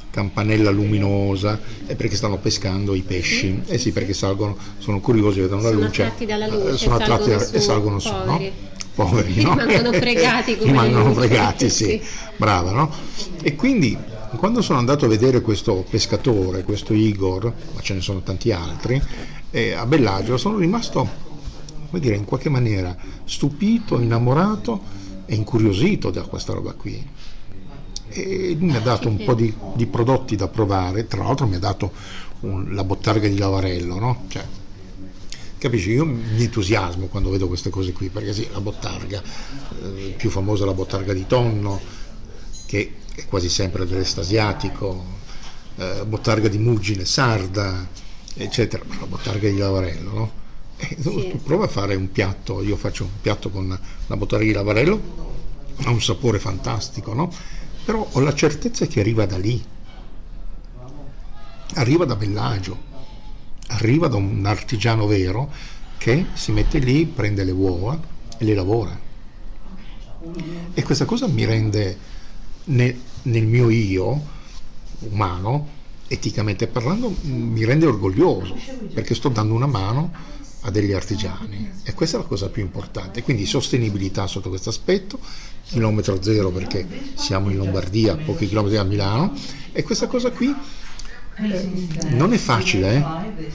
campanella 0.10 0.72
luminosa, 0.72 1.60
è 1.86 1.96
perché 1.96 2.15
stanno 2.15 2.38
pescando 2.38 2.96
i 2.96 3.01
pesci. 3.01 3.62
Eh 3.65 3.77
sì, 3.77 3.91
perché 3.91 4.13
salgono, 4.13 4.58
sono 4.77 5.01
curiosi, 5.01 5.41
vedono 5.41 5.63
la 5.63 5.70
Sono 5.70 5.82
luce. 5.82 6.03
attratti 6.03 6.25
dalla 6.25 6.46
eh, 6.46 6.50
luce, 6.50 6.77
sono 6.77 6.96
attratti 6.96 7.29
salgono 7.29 7.44
e 7.44 7.60
su, 7.60 7.60
salgono 7.60 8.00
su, 8.00 8.10
poveri. 8.10 8.46
no? 8.46 8.75
Poveri, 8.96 9.41
no? 9.44 9.50
Rimangono 9.58 9.91
fregati 9.91 10.56
come 10.58 10.72
Rimangono 10.72 11.13
fregati, 11.13 11.70
sì. 11.70 11.86
Sì. 12.01 12.01
Brava, 12.38 12.72
no? 12.72 12.91
E 13.41 13.56
quindi 13.56 13.98
quando 14.38 14.62
sono 14.62 14.79
andato 14.79 15.06
a 15.06 15.08
vedere 15.08 15.41
questo 15.41 15.86
pescatore, 15.89 16.63
questo 16.63 16.94
Igor, 16.94 17.53
ma 17.74 17.82
ce 17.82 17.94
ne 17.94 18.01
sono 18.01 18.22
tanti 18.22 18.51
altri, 18.51 19.01
eh, 19.51 19.74
a 19.74 19.86
Bellagio 19.86 20.38
sono 20.38 20.58
rimasto, 20.58 21.08
come 21.89 22.01
dire, 22.01 22.15
in 22.15 22.25
qualche 22.25 22.50
maniera 22.50 22.96
stupito, 23.25 24.00
innamorato 24.00 24.82
e 25.25 25.36
incuriosito 25.36 26.10
da 26.10 26.22
questa 26.24 26.53
roba 26.53 26.74
qui. 26.74 27.06
E 28.10 28.56
lui 28.58 28.70
mi 28.70 28.75
ha 28.75 28.79
dato 28.79 29.10
un 29.10 29.24
po' 29.24 29.34
di, 29.34 29.53
di 29.75 29.86
prodotti 29.86 30.36
da 30.36 30.48
provare, 30.48 31.08
tra 31.08 31.24
l'altro 31.24 31.46
mi 31.46 31.56
ha 31.56 31.60
dato 31.60 31.91
un- 32.41 32.74
la 32.74 32.84
bottarga 32.84 33.27
di 33.27 33.38
Lavarello, 33.38 34.00
no? 34.00 34.24
Cioè, 34.27 34.46
Capisci? 35.60 35.89
Io 35.89 36.06
mi 36.06 36.44
entusiasmo 36.44 37.08
quando 37.08 37.32
vedo 37.32 37.48
queste 37.48 37.72
cose 37.72 37.91
qui, 37.91 38.10
perché 38.10 38.32
sì, 38.32 38.48
la 38.51 38.62
bottarga, 38.62 39.24
eh, 39.84 40.13
più 40.15 40.29
famosa 40.29 40.65
la 40.65 40.74
bottarga 40.74 41.13
di 41.13 41.25
tonno, 41.25 41.79
che 42.67 42.94
è 43.18 43.26
quasi 43.26 43.50
sempre 43.50 43.88
dell'est 43.88 44.20
asiatico, 44.20 45.04
eh, 45.78 46.04
bottarga 46.06 46.48
di 46.48 46.60
muggine 46.60 47.04
sarda, 47.04 47.88
eccetera, 48.36 48.84
ma 48.88 49.00
la 49.00 49.08
bottarga 49.08 49.50
di 49.50 49.58
lavarello, 49.58 50.12
no? 50.12 50.32
E 50.78 50.96
tu, 51.02 51.20
Sì. 51.20 51.30
tu 51.32 51.42
prova 51.42 51.66
a 51.66 51.68
fare 51.68 51.96
un 51.96 52.12
piatto, 52.12 52.62
io 52.62 52.76
faccio 52.78 53.06
un 53.06 53.10
piatto 53.20 53.50
con 53.50 53.68
la 54.06 54.16
bottarga 54.16 54.46
di 54.46 54.52
lavarello, 54.52 55.02
ha 55.84 55.90
un 55.90 56.00
sapore 56.00 56.38
fantastico, 56.38 57.16
no? 57.16 57.34
Però 57.84 58.08
ho 58.12 58.20
la 58.20 58.36
certezza 58.36 58.86
che 58.86 59.00
arriva 59.00 59.26
da 59.26 59.40
lì, 59.40 59.64
arriva 61.74 62.06
da 62.06 62.16
Bellagio, 62.16 62.78
arriva 63.70 64.08
da 64.08 64.18
un 64.18 64.46
artigiano 64.46 65.08
vero 65.08 65.52
che 65.98 66.28
si 66.34 66.52
mette 66.52 66.78
lì, 66.78 67.08
prende 67.08 67.44
le 67.44 67.52
uova 67.52 68.00
e 68.38 68.46
le 68.46 68.54
lavora. 68.54 69.06
E 70.76 70.84
questa 70.84 71.06
cosa 71.06 71.26
mi 71.28 71.46
rende 71.46 71.98
ne- 72.68 73.00
nel 73.24 73.46
mio 73.46 73.70
io 73.70 74.36
umano, 75.00 75.76
eticamente 76.08 76.68
parlando, 76.68 77.14
mi 77.24 77.66
rende 77.66 77.86
orgoglioso 77.86 78.56
perché 78.94 79.14
sto 79.14 79.30
dando 79.30 79.54
una 79.54 79.68
mano 79.68 80.36
a 80.62 80.72
degli 80.72 80.92
artigiani 80.92 81.72
e 81.84 81.94
questa 81.94 82.18
è 82.18 82.22
la 82.22 82.26
cosa 82.26 82.50
più 82.50 82.62
importante. 82.62 83.22
Quindi 83.22 83.46
sostenibilità 83.46 84.28
sotto 84.28 84.50
questo 84.50 84.70
aspetto, 84.70 85.20
chilometro 85.66 86.22
zero 86.22 86.50
perché 86.50 86.86
siamo 87.16 87.50
in 87.50 87.58
Lombardia, 87.58 88.16
pochi 88.16 88.48
chilometri 88.48 88.78
da 88.78 88.84
Milano 88.84 89.34
e 89.72 89.84
questa 89.84 90.08
cosa 90.08 90.32
qui 90.32 90.54
eh, 91.40 91.70
non 92.10 92.34
è 92.34 92.38
facile 92.38 92.96
eh, 92.96 93.52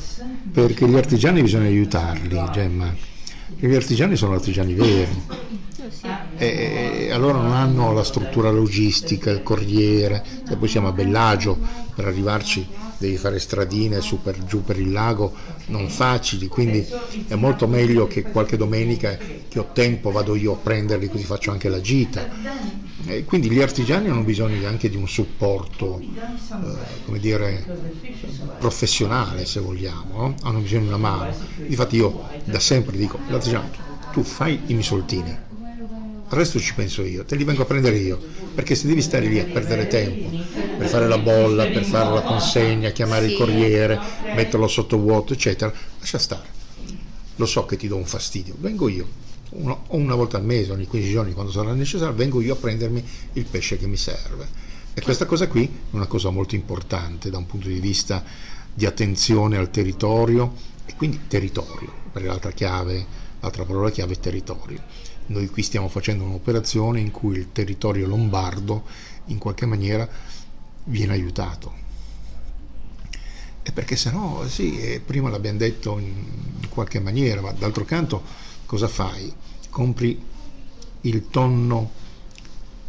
perché 0.53 0.87
gli 0.87 0.97
artigiani 0.97 1.43
bisogna 1.43 1.67
aiutarli, 1.67 2.41
Gemma. 2.53 2.95
Gli 3.59 3.75
artigiani 3.75 4.17
sono 4.17 4.35
artigiani 4.35 4.75
veri 4.75 5.23
e 6.37 7.11
allora 7.13 7.39
non 7.39 7.53
hanno 7.53 7.93
la 7.93 8.05
struttura 8.05 8.51
logistica, 8.51 9.31
il 9.31 9.43
corriere, 9.43 10.25
se 10.47 10.57
poi 10.57 10.69
siamo 10.69 10.89
a 10.89 10.93
Bellagio 10.93 11.59
per 11.95 12.07
arrivarci 12.07 12.67
devi 13.03 13.17
fare 13.17 13.41
stradine 13.41 14.01
su 14.01 14.23
per 14.23 14.45
giù 14.45 14.63
per 14.63 14.79
il 14.79 14.93
lago 14.93 15.33
non 15.67 15.89
facili, 15.89 16.47
quindi 16.47 16.87
è 17.27 17.35
molto 17.35 17.67
meglio 17.67 18.07
che 18.07 18.23
qualche 18.23 18.57
domenica 18.57 19.19
che 19.49 19.59
ho 19.59 19.71
tempo 19.73 20.13
vado 20.13 20.37
io 20.37 20.53
a 20.53 20.57
prenderli 20.57 21.09
così 21.09 21.25
faccio 21.25 21.51
anche 21.51 21.69
la 21.69 21.81
gita. 21.81 22.29
E 23.05 23.25
quindi 23.25 23.51
gli 23.51 23.61
artigiani 23.61 24.09
hanno 24.09 24.23
bisogno 24.23 24.65
anche 24.69 24.89
di 24.89 24.97
un 24.97 25.09
supporto, 25.09 25.99
eh, 26.01 27.05
come 27.05 27.19
dire, 27.19 27.67
professionale 28.61 29.45
se 29.45 29.59
vogliamo, 29.59 30.17
no? 30.17 30.35
hanno 30.43 30.61
bisogno 30.61 30.83
di 30.83 30.89
una 30.89 30.99
mano. 30.99 31.35
Infatti 31.67 31.97
io 31.97 32.29
da 32.45 32.61
sempre 32.61 32.97
dico, 32.97 33.19
l'artigiano, 33.27 33.69
tu 34.13 34.23
fai 34.23 34.61
i 34.67 34.75
misoltini, 34.75 35.37
il 36.35 36.41
resto 36.41 36.59
ci 36.59 36.75
penso 36.75 37.03
io, 37.03 37.25
te 37.25 37.37
li 37.37 37.45
vengo 37.45 37.63
a 37.63 37.67
prendere 37.67 37.97
io, 37.97 38.21
perché 38.55 38.75
se 38.75 38.87
devi 38.87 39.03
stare 39.03 39.27
lì 39.27 39.39
a 39.39 39.47
perdere 39.47 39.87
tempo 39.87 40.33
per 40.75 40.87
fare 40.89 41.07
la 41.07 41.19
bolla, 41.19 41.69
per 41.69 41.85
fare 41.85 42.11
la 42.11 42.23
consegna, 42.23 42.91
chiamare 42.91 43.27
il 43.27 43.31
Sì. 43.33 43.37
corriere, 43.37 44.01
metterlo 44.31 44.67
sotto 44.69 44.99
vuoto, 44.99 45.33
eccetera, 45.35 45.73
lascia 45.99 46.19
stare. 46.19 46.49
Lo 47.37 47.47
so 47.47 47.65
che 47.67 47.77
ti 47.77 47.89
do 47.89 47.97
un 47.97 48.05
fastidio, 48.07 48.55
vengo 48.59 48.89
io, 48.89 49.07
o 49.51 49.97
una 49.97 50.15
volta 50.15 50.37
al 50.39 50.45
mese, 50.45 50.73
ogni 50.73 50.87
15 50.87 51.11
giorni, 51.11 51.33
quando 51.33 51.53
sarà 51.53 51.73
necessario, 51.75 52.15
vengo 52.15 52.41
io 52.41 52.55
a 52.55 52.57
prendermi 52.57 53.05
il 53.35 53.45
pesce 53.45 53.77
che 53.79 53.87
mi 53.87 53.97
serve. 53.97 54.49
E 54.95 55.01
questa 55.03 55.25
cosa 55.27 55.47
qui 55.49 55.65
è 55.65 55.69
una 55.97 56.07
cosa 56.07 56.31
molto 56.31 56.55
importante 56.55 57.31
da 57.31 57.39
un 57.39 57.47
punto 57.47 57.69
di 57.69 57.81
vista 57.81 58.23
di 58.73 58.87
attenzione 58.87 59.57
al 59.57 59.71
territorio 59.71 60.55
e 60.85 60.95
quindi 60.97 61.21
territorio, 61.29 61.93
perché 62.11 62.29
l'altra 62.29 62.53
chiave, 62.53 63.07
l'altra 63.41 63.65
parola 63.65 63.91
chiave 63.91 64.15
è 64.15 64.19
territorio. 64.19 64.83
Noi 65.27 65.49
qui 65.49 65.63
stiamo 65.63 65.89
facendo 65.89 66.25
un'operazione 66.25 67.01
in 67.01 67.11
cui 67.11 67.37
il 67.37 67.53
territorio 67.53 68.07
lombardo 68.07 68.85
in 69.27 69.39
qualche 69.39 69.67
maniera 69.67 70.09
viene 70.85 71.13
aiutato. 71.13 71.81
E 73.63 73.71
perché 73.71 73.95
se 73.95 74.11
no, 74.11 74.45
sì, 74.49 74.79
eh, 74.81 75.01
prima 75.01 75.31
l'abbiamo 75.31 75.59
detto 75.59 75.99
in, 75.99 76.41
qualche 76.69 77.01
maniera, 77.01 77.41
ma 77.43 77.53
d'altro 77.53 77.85
canto 77.85 78.23
cosa 78.65 78.89
fai? 78.89 79.33
Compri 79.69 80.21
il 81.03 81.29
tonno 81.29 81.91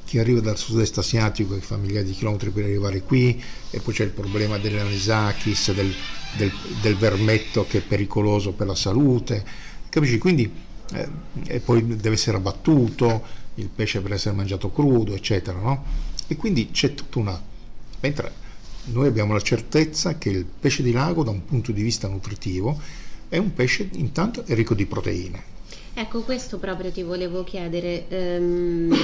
che 0.06 0.20
arriva 0.20 0.40
dal 0.40 0.58
sud-est 0.58 0.98
asiatico, 0.98 1.56
che 1.56 1.62
fa 1.62 1.76
migliaia 1.76 2.04
di 2.04 2.14
chilometri 2.14 2.50
per 2.50 2.64
arrivare 2.64 3.02
qui, 3.02 3.42
e 3.70 3.80
poi 3.80 3.94
c'è 3.94 4.04
il 4.04 4.12
problema 4.12 4.58
dell'anisakis, 4.58 5.74
del, 5.74 5.94
del, 6.38 6.52
del 6.82 6.96
vermetto 6.96 7.66
che 7.68 7.80
è 7.80 7.82
pericoloso 7.82 8.54
per 8.54 8.68
la 8.68 8.76
salute, 8.76 9.44
capisci? 9.90 10.18
Quindi, 10.18 10.52
eh, 10.94 11.08
e 11.48 11.60
poi 11.60 11.86
deve 11.86 12.16
essere 12.16 12.38
abbattuto, 12.38 13.42
il 13.56 13.70
pesce 13.70 14.02
per 14.02 14.14
essere 14.14 14.36
mangiato 14.36 14.72
crudo, 14.72 15.14
eccetera, 15.14 15.58
no? 15.58 15.84
E 16.28 16.36
quindi 16.36 16.72
c'è 16.72 16.94
tutta 16.94 17.20
una... 17.20 17.42
Mentre 18.00 18.32
noi 18.86 19.08
abbiamo 19.08 19.34
la 19.34 19.42
certezza 19.42 20.18
che 20.18 20.30
il 20.30 20.46
pesce 20.46 20.84
di 20.84 20.92
lago, 20.92 21.24
da 21.24 21.32
un 21.32 21.46
punto 21.46 21.72
di 21.72 21.82
vista 21.82 22.08
nutritivo, 22.08 22.80
è 23.30 23.38
un 23.38 23.54
pesce 23.54 23.90
intanto 23.94 24.44
ricco 24.48 24.74
di 24.74 24.86
proteine. 24.86 25.52
Ecco, 25.94 26.22
questo 26.22 26.58
proprio 26.58 26.92
ti 26.92 27.04
volevo 27.04 27.44
chiedere. 27.44 28.08
ehm, 28.10 28.96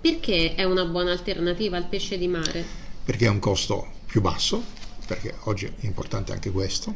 perché 0.00 0.54
è 0.54 0.64
una 0.64 0.84
buona 0.84 1.12
alternativa 1.12 1.76
al 1.76 1.86
pesce 1.86 2.18
di 2.18 2.28
mare? 2.28 2.82
perché 3.04 3.26
ha 3.26 3.30
un 3.30 3.38
costo 3.38 3.86
più 4.06 4.20
basso, 4.20 4.62
perché 5.06 5.34
oggi 5.44 5.66
è 5.66 5.86
importante 5.86 6.32
anche 6.32 6.50
questo, 6.50 6.94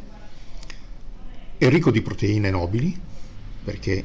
è 1.59 1.69
ricco 1.69 1.91
di 1.91 2.03
proteine 2.03 2.51
nobili, 2.51 2.99
perché 3.67 4.05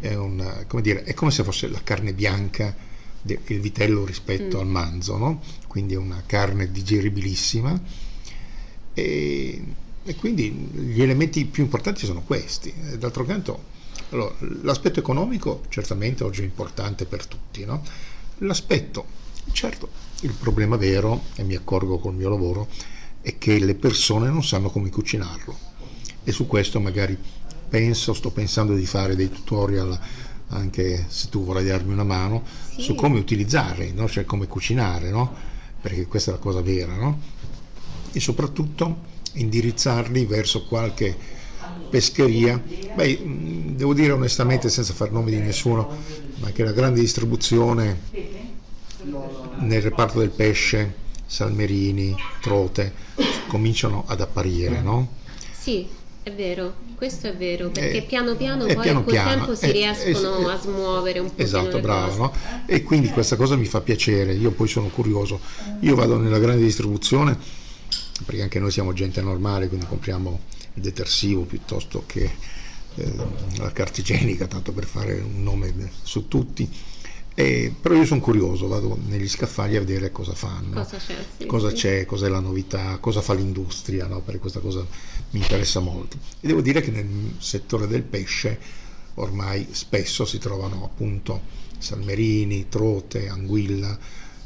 è, 0.00 0.14
un, 0.14 0.64
come, 0.66 0.80
dire, 0.80 1.04
è 1.04 1.12
come 1.12 1.30
se 1.30 1.44
fosse 1.44 1.68
la 1.68 1.82
carne 1.84 2.14
bianca 2.14 2.74
del 3.20 3.60
vitello 3.60 4.06
rispetto 4.06 4.56
mm. 4.56 4.60
al 4.60 4.66
manzo, 4.66 5.16
no? 5.18 5.42
quindi 5.68 5.92
è 5.92 5.98
una 5.98 6.22
carne 6.24 6.72
digeribilissima. 6.72 7.78
E, 8.94 9.64
e, 10.02 10.14
quindi 10.16 10.50
gli 10.50 11.02
elementi 11.02 11.44
più 11.44 11.62
importanti 11.62 12.06
sono 12.06 12.22
questi. 12.22 12.72
D'altro 12.98 13.24
canto, 13.24 13.64
allora, 14.08 14.34
l'aspetto 14.62 14.98
economico 14.98 15.64
certamente 15.68 16.24
oggi 16.24 16.40
è 16.40 16.44
importante 16.44 17.04
per 17.04 17.26
tutti. 17.26 17.66
No? 17.66 17.82
L'aspetto, 18.38 19.04
certo, 19.52 19.90
il 20.22 20.32
problema 20.32 20.76
vero, 20.76 21.24
e 21.36 21.44
mi 21.44 21.54
accorgo 21.54 21.98
col 21.98 22.14
mio 22.14 22.30
lavoro, 22.30 22.66
è 23.20 23.36
che 23.36 23.58
le 23.58 23.74
persone 23.74 24.30
non 24.30 24.42
sanno 24.42 24.70
come 24.70 24.88
cucinarlo. 24.88 25.70
E 26.24 26.32
su 26.32 26.46
questo 26.46 26.80
magari 26.80 27.16
penso, 27.72 28.12
sto 28.12 28.30
pensando 28.30 28.74
di 28.74 28.84
fare 28.84 29.16
dei 29.16 29.30
tutorial 29.30 29.98
anche 30.48 31.06
se 31.08 31.30
tu 31.30 31.42
vorrai 31.42 31.64
darmi 31.64 31.94
una 31.94 32.04
mano 32.04 32.44
sì. 32.74 32.82
su 32.82 32.94
come 32.94 33.18
utilizzarli, 33.18 33.94
no? 33.94 34.06
cioè 34.10 34.26
come 34.26 34.46
cucinare, 34.46 35.08
no? 35.08 35.34
perché 35.80 36.04
questa 36.06 36.32
è 36.32 36.34
la 36.34 36.38
cosa 36.38 36.60
vera, 36.60 36.94
no? 36.94 37.18
e 38.12 38.20
soprattutto 38.20 39.10
indirizzarli 39.32 40.26
verso 40.26 40.66
qualche 40.66 41.16
pescheria. 41.88 42.62
Beh, 42.94 43.22
devo 43.74 43.94
dire 43.94 44.12
onestamente, 44.12 44.68
senza 44.68 44.92
far 44.92 45.10
nomi 45.10 45.30
di 45.30 45.38
nessuno, 45.38 45.88
ma 46.40 46.50
che 46.50 46.64
la 46.64 46.72
grande 46.72 47.00
distribuzione 47.00 48.00
nel 49.60 49.80
reparto 49.80 50.18
del 50.18 50.28
pesce, 50.28 50.94
salmerini, 51.24 52.14
trote, 52.42 52.92
cominciano 53.46 54.04
ad 54.06 54.20
apparire, 54.20 54.82
no? 54.82 55.20
Sì, 55.58 55.88
è 56.22 56.32
vero, 56.32 56.74
questo 56.94 57.26
è 57.26 57.36
vero, 57.36 57.70
perché 57.70 57.98
eh, 57.98 58.02
piano 58.02 58.36
piano 58.36 58.64
poi 58.64 58.76
piano 58.76 59.02
col 59.02 59.12
piano, 59.12 59.30
tempo 59.30 59.54
si 59.56 59.64
eh, 59.66 59.72
riescono 59.72 60.48
eh, 60.48 60.52
a 60.52 60.58
smuovere 60.58 61.18
un 61.18 61.34
po'. 61.34 61.42
Esatto, 61.42 61.80
bravo, 61.80 62.16
no? 62.16 62.32
E 62.66 62.82
quindi 62.82 63.08
questa 63.08 63.36
cosa 63.36 63.56
mi 63.56 63.64
fa 63.66 63.80
piacere, 63.80 64.32
io 64.32 64.52
poi 64.52 64.68
sono 64.68 64.86
curioso. 64.88 65.40
Io 65.80 65.96
vado 65.96 66.16
nella 66.18 66.38
grande 66.38 66.62
distribuzione, 66.62 67.36
perché 68.24 68.42
anche 68.42 68.60
noi 68.60 68.70
siamo 68.70 68.92
gente 68.92 69.20
normale, 69.20 69.66
quindi 69.66 69.86
compriamo 69.86 70.40
il 70.74 70.82
detersivo 70.82 71.42
piuttosto 71.42 72.04
che 72.06 72.30
eh, 72.94 73.14
la 73.56 73.72
carta 73.72 74.00
igienica, 74.00 74.46
tanto 74.46 74.70
per 74.72 74.84
fare 74.84 75.14
un 75.14 75.42
nome 75.42 75.74
su 76.02 76.28
tutti 76.28 76.70
eh, 77.34 77.72
però 77.80 77.94
io 77.94 78.04
sono 78.04 78.20
curioso, 78.20 78.68
vado 78.68 78.98
negli 79.06 79.28
scaffali 79.28 79.76
a 79.76 79.80
vedere 79.80 80.12
cosa 80.12 80.34
fanno, 80.34 80.74
cosa 80.82 80.98
c'è, 80.98 81.16
sì, 81.38 81.46
cosa 81.46 81.68
sì. 81.70 81.74
c'è 81.76 82.04
cos'è 82.04 82.28
la 82.28 82.40
novità, 82.40 82.98
cosa 82.98 83.22
fa 83.22 83.32
l'industria, 83.32 84.06
no? 84.06 84.20
perché 84.20 84.40
questa 84.40 84.60
cosa 84.60 84.84
mi 85.30 85.40
interessa 85.40 85.80
molto. 85.80 86.18
E 86.40 86.46
devo 86.46 86.60
dire 86.60 86.82
che 86.82 86.90
nel 86.90 87.34
settore 87.38 87.86
del 87.86 88.02
pesce 88.02 88.58
ormai 89.14 89.66
spesso 89.70 90.24
si 90.26 90.38
trovano 90.38 90.84
appunto 90.84 91.40
salmerini, 91.78 92.68
trote, 92.68 93.28
anguilla, 93.28 93.98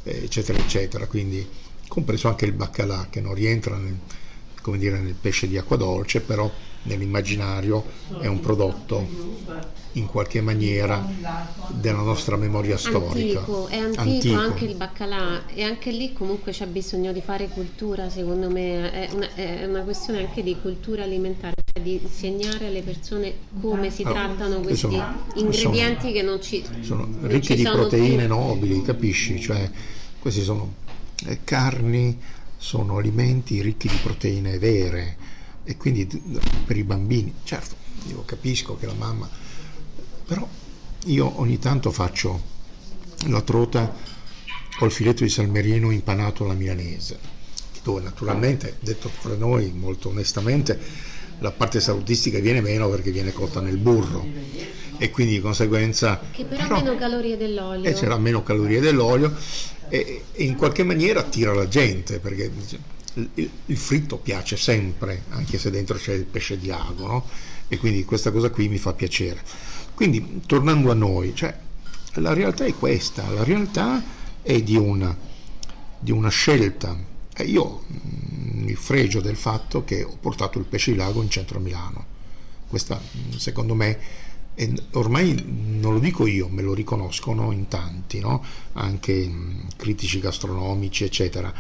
eh, 0.05 0.25
eccetera, 0.25 0.59
eccetera, 0.59 1.07
quindi 1.07 1.47
compreso 1.89 2.29
anche 2.29 2.47
il 2.47 2.53
baccalà 2.53 3.09
che 3.11 3.21
non 3.21 3.35
rientra 3.35 3.77
nel, 3.77 3.99
dire, 4.79 5.01
nel 5.01 5.15
pesce 5.15 5.49
di 5.49 5.59
acqua 5.59 5.77
dolce, 5.77 6.21
però 6.21 6.51
nell'immaginario 6.87 7.85
è 8.21 8.27
un 8.27 8.41
prodotto 8.41 9.35
in 9.97 10.07
qualche 10.07 10.41
maniera 10.41 11.05
della 11.69 12.03
nostra 12.03 12.37
memoria 12.37 12.77
storica. 12.77 13.39
Antico, 13.39 13.67
è 13.67 13.79
antico, 13.79 14.01
antico, 14.01 14.35
anche 14.35 14.65
il 14.65 14.75
baccalà 14.75 15.47
e 15.47 15.63
anche 15.63 15.91
lì 15.91 16.13
comunque 16.13 16.53
c'è 16.53 16.67
bisogno 16.67 17.13
di 17.13 17.21
fare 17.21 17.49
cultura, 17.49 18.09
secondo 18.11 18.51
me 18.51 18.91
è 18.91 19.09
una, 19.13 19.35
è 19.35 19.65
una 19.65 19.81
questione 19.81 20.21
anche 20.21 20.43
di 20.43 20.57
cultura 20.61 21.03
alimentare, 21.03 21.55
cioè 21.73 21.83
di 21.83 21.99
insegnare 22.03 22.67
alle 22.67 22.83
persone 22.83 23.35
come 23.61 23.91
si 23.91 24.03
allora, 24.03 24.25
trattano 24.27 24.61
questi 24.61 24.81
sono, 24.81 25.23
ingredienti 25.35 26.01
sono, 26.01 26.13
che 26.13 26.23
non 26.23 26.43
ci 26.43 26.65
sono 26.81 27.07
non 27.07 27.29
ricchi 27.29 27.47
ci 27.47 27.55
di 27.57 27.63
sono 27.63 27.77
proteine 27.77 28.27
più. 28.27 28.35
nobili, 28.35 28.83
capisci? 28.83 29.41
Cioè, 29.41 29.71
questi 30.19 30.43
sono 30.43 30.75
eh, 31.25 31.39
carni, 31.43 32.21
sono 32.59 32.99
alimenti 32.99 33.63
ricchi 33.63 33.89
di 33.89 33.99
proteine 34.03 34.59
vere 34.59 35.35
e 35.67 35.77
quindi 35.77 36.07
per 36.65 36.77
i 36.77 36.85
bambini, 36.85 37.35
certo, 37.43 37.75
io 38.07 38.23
capisco 38.25 38.77
che 38.77 38.87
la 38.87 38.95
mamma, 38.95 39.29
però 40.25 40.49
io 41.07 41.41
ogni 41.41 41.59
tanto 41.59 41.91
faccio 41.91 42.55
la 43.27 43.41
trota 43.43 43.93
o 44.79 44.85
il 44.85 44.93
filetto 44.93 45.25
di 45.25 45.29
salmerino 45.29 45.91
impanato 45.91 46.45
alla 46.45 46.55
milanese, 46.55 47.19
dove 47.83 48.01
naturalmente, 48.01 48.77
detto 48.79 49.09
fra 49.09 49.35
noi 49.35 49.73
molto 49.73 50.11
onestamente, 50.11 50.79
la 51.41 51.51
parte 51.51 51.81
salutistica 51.81 52.39
viene 52.39 52.61
meno 52.61 52.89
perché 52.89 53.11
viene 53.11 53.33
cotta 53.33 53.61
nel 53.61 53.77
burro 53.77 54.25
e 54.99 55.11
quindi 55.11 55.35
di 55.35 55.41
conseguenza... 55.41 56.21
Che 56.31 56.45
però, 56.45 56.77
ha 56.77 56.83
meno 56.83 56.97
calorie 56.97 57.37
dell'olio. 57.37 57.91
E 57.91 57.93
c'era 57.93 58.17
meno 58.19 58.45
calorie 58.45 58.81
dell'olio 58.81 59.35
e, 59.89 60.23
e 60.33 60.45
in 60.45 60.55
qualche 60.55 60.85
maniera 60.85 61.21
attira 61.21 61.53
la 61.53 61.67
gente 61.67 62.21
perché 62.21 62.51
il, 63.17 63.51
il, 63.67 63.77
fritto 63.77 64.19
piace 64.19 64.57
sempre, 64.57 65.25
anche 65.31 65.59
se 65.59 65.71
dentro 65.71 65.97
c'è 65.97 66.13
il 66.13 66.25
pesce 66.25 66.59
di 66.59 66.71
ago, 66.71 67.07
no? 67.07 67.25
e 67.69 67.79
quindi 67.79 68.05
questa 68.05 68.31
cosa 68.31 68.51
qui 68.51 68.69
mi 68.69 68.79
fa 68.79 68.93
piacere. 68.93 69.41
Quindi 69.95 70.43
tornando 70.47 70.91
a 70.91 70.95
noi, 70.95 71.35
cioè, 71.35 71.57
la 72.15 72.33
realtà 72.33 72.65
è 72.65 72.75
questa, 72.75 73.29
la 73.31 73.45
realtà 73.45 74.03
è 74.43 74.63
di 74.63 74.77
una, 74.77 75.17
di 75.99 76.11
una 76.11 76.29
scelta. 76.29 76.97
E 77.35 77.45
io 77.45 77.85
mm, 77.91 78.65
mi 78.65 78.75
fregio 78.75 79.21
del 79.21 79.37
fatto 79.37 79.85
che 79.85 80.03
ho 80.03 80.17
portato 80.21 80.59
il 80.59 80.65
pesce 80.65 80.93
di 80.93 80.99
lago 80.99 81.23
in 81.23 81.31
centro 81.31 81.59
a 81.59 81.61
Milano. 81.61 82.05
Questa, 82.69 83.01
mm, 83.01 83.33
secondo 83.33 83.75
me, 83.75 83.99
è, 84.55 84.71
ormai 84.93 85.43
non 85.47 85.95
lo 85.95 85.99
dico 85.99 86.27
io, 86.27 86.49
me 86.49 86.63
lo 86.63 86.75
riconoscono 86.75 87.51
in 87.53 87.69
tanti, 87.69 88.21
no? 88.21 88.45
anche 88.75 89.27
mm, 89.27 89.61
critici 89.77 90.21
gastronomici, 90.21 91.05
eccetera 91.05 91.53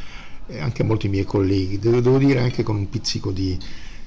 anche 0.58 0.82
molti 0.82 1.08
miei 1.08 1.24
colleghi, 1.24 1.78
devo, 1.78 2.00
devo, 2.00 2.18
dire 2.18 2.40
anche 2.40 2.62
con 2.62 2.76
un 2.76 2.88
pizzico 2.88 3.32
di 3.32 3.58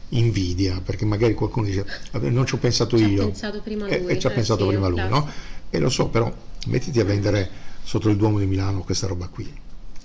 invidia, 0.09 0.81
perché 0.81 1.05
magari 1.05 1.33
qualcuno 1.33 1.65
dice 1.65 1.85
non 2.11 2.45
ci 2.45 2.55
ho 2.55 2.57
pensato 2.57 2.97
ci 2.97 3.05
io. 3.05 3.25
Pensato 3.25 3.61
prima 3.61 3.85
lui, 3.85 3.93
e, 3.93 4.05
e 4.07 4.19
ci 4.19 4.27
ha 4.27 4.31
eh, 4.31 4.33
pensato 4.33 4.63
sì, 4.63 4.69
prima 4.69 4.87
lui, 4.87 5.07
no? 5.07 5.27
E 5.69 5.79
lo 5.79 5.89
so, 5.89 6.07
però 6.07 6.33
mettiti 6.67 6.99
a 6.99 7.05
vendere 7.05 7.49
sotto 7.83 8.09
il 8.09 8.17
Duomo 8.17 8.39
di 8.39 8.45
Milano 8.45 8.81
questa 8.81 9.07
roba 9.07 9.27
qui. 9.27 9.51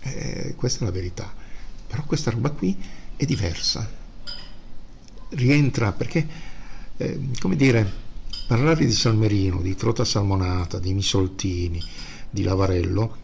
Eh, 0.01 0.55
questa 0.57 0.83
è 0.83 0.85
la 0.85 0.92
verità. 0.92 1.33
Però 1.87 2.03
questa 2.05 2.31
roba 2.31 2.51
qui 2.51 2.77
è 3.16 3.25
diversa. 3.25 3.88
Rientra 5.31 5.92
perché, 5.92 6.27
eh, 6.97 7.20
come 7.40 7.57
dire, 7.57 7.90
parlare 8.47 8.85
di 8.85 8.92
salmerino, 8.92 9.62
di 9.62 9.75
trota 9.75 10.05
salmonata, 10.05 10.79
di 10.79 10.92
misoltini, 10.92 11.83
di 12.29 12.42
lavarello, 12.42 13.16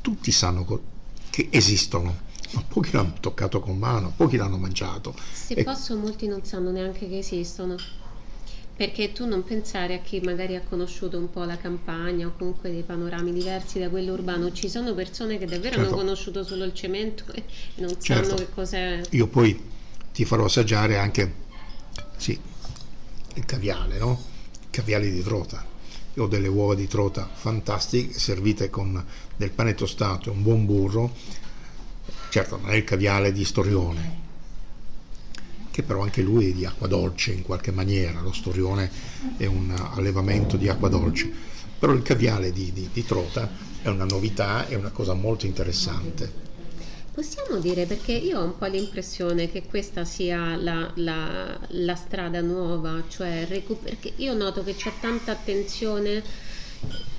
tutti 0.00 0.30
sanno 0.30 0.64
che 1.38 1.48
esistono, 1.50 2.18
ma 2.50 2.64
pochi 2.66 2.90
l'hanno 2.90 3.14
toccato 3.20 3.60
con 3.60 3.78
mano, 3.78 4.12
pochi 4.16 4.36
l'hanno 4.36 4.58
mangiato. 4.58 5.14
Se 5.32 5.54
e... 5.54 5.62
posso, 5.62 5.96
molti 5.96 6.26
non 6.26 6.44
sanno 6.44 6.72
neanche 6.72 7.08
che 7.08 7.18
esistono. 7.18 7.76
Perché 8.74 9.12
tu 9.12 9.24
non 9.24 9.44
pensare 9.44 9.94
a 9.94 9.98
chi 9.98 10.20
magari 10.20 10.56
ha 10.56 10.62
conosciuto 10.62 11.16
un 11.16 11.30
po' 11.30 11.44
la 11.44 11.56
campagna 11.56 12.26
o 12.26 12.32
comunque 12.36 12.70
dei 12.70 12.82
panorami 12.82 13.32
diversi 13.32 13.78
da 13.78 13.88
quello 13.88 14.12
urbano, 14.14 14.52
ci 14.52 14.68
sono 14.68 14.94
persone 14.94 15.38
che 15.38 15.46
davvero 15.46 15.76
certo. 15.76 15.88
hanno 15.88 15.96
conosciuto 15.96 16.44
solo 16.44 16.64
il 16.64 16.74
cemento 16.74 17.24
e 17.32 17.44
non 17.76 18.00
certo. 18.00 18.24
sanno 18.24 18.34
che 18.36 18.48
cos'è. 18.52 19.00
Io 19.10 19.26
poi 19.28 19.60
ti 20.12 20.24
farò 20.24 20.44
assaggiare 20.44 20.96
anche 20.98 21.34
sì, 22.16 22.38
il 23.34 23.44
caviale, 23.44 23.98
no? 23.98 24.20
Il 24.60 24.70
caviale 24.70 25.10
di 25.10 25.22
trota. 25.22 25.64
Io 26.14 26.24
ho 26.24 26.26
delle 26.26 26.48
uova 26.48 26.74
di 26.74 26.88
trota 26.88 27.28
fantastiche 27.32 28.18
servite 28.18 28.70
con 28.70 29.04
del 29.38 29.50
pane 29.50 29.74
tostato 29.74 30.28
e 30.28 30.32
un 30.32 30.42
buon 30.42 30.66
burro, 30.66 31.14
certo 32.28 32.58
non 32.58 32.70
è 32.70 32.74
il 32.74 32.84
caviale 32.84 33.32
di 33.32 33.44
Storione, 33.44 34.26
che 35.70 35.82
però 35.84 36.02
anche 36.02 36.22
lui 36.22 36.50
è 36.50 36.52
di 36.52 36.66
acqua 36.66 36.88
dolce 36.88 37.30
in 37.30 37.42
qualche 37.42 37.70
maniera, 37.70 38.20
lo 38.20 38.32
Storione 38.32 38.90
è 39.36 39.46
un 39.46 39.72
allevamento 39.94 40.56
di 40.56 40.68
acqua 40.68 40.88
dolce, 40.88 41.30
però 41.78 41.92
il 41.92 42.02
caviale 42.02 42.52
di, 42.52 42.72
di, 42.72 42.90
di 42.92 43.04
Trota 43.04 43.48
è 43.80 43.88
una 43.88 44.04
novità, 44.04 44.66
è 44.66 44.74
una 44.74 44.90
cosa 44.90 45.14
molto 45.14 45.46
interessante. 45.46 46.46
Possiamo 47.14 47.60
dire, 47.60 47.86
perché 47.86 48.12
io 48.12 48.40
ho 48.40 48.44
un 48.44 48.58
po' 48.58 48.66
l'impressione 48.66 49.50
che 49.50 49.64
questa 49.66 50.04
sia 50.04 50.56
la, 50.56 50.90
la, 50.96 51.58
la 51.68 51.94
strada 51.94 52.40
nuova, 52.40 53.04
cioè 53.08 53.46
recu- 53.48 53.82
perché 53.82 54.12
io 54.16 54.34
noto 54.34 54.64
che 54.64 54.74
c'è 54.74 54.92
tanta 55.00 55.32
attenzione 55.32 56.22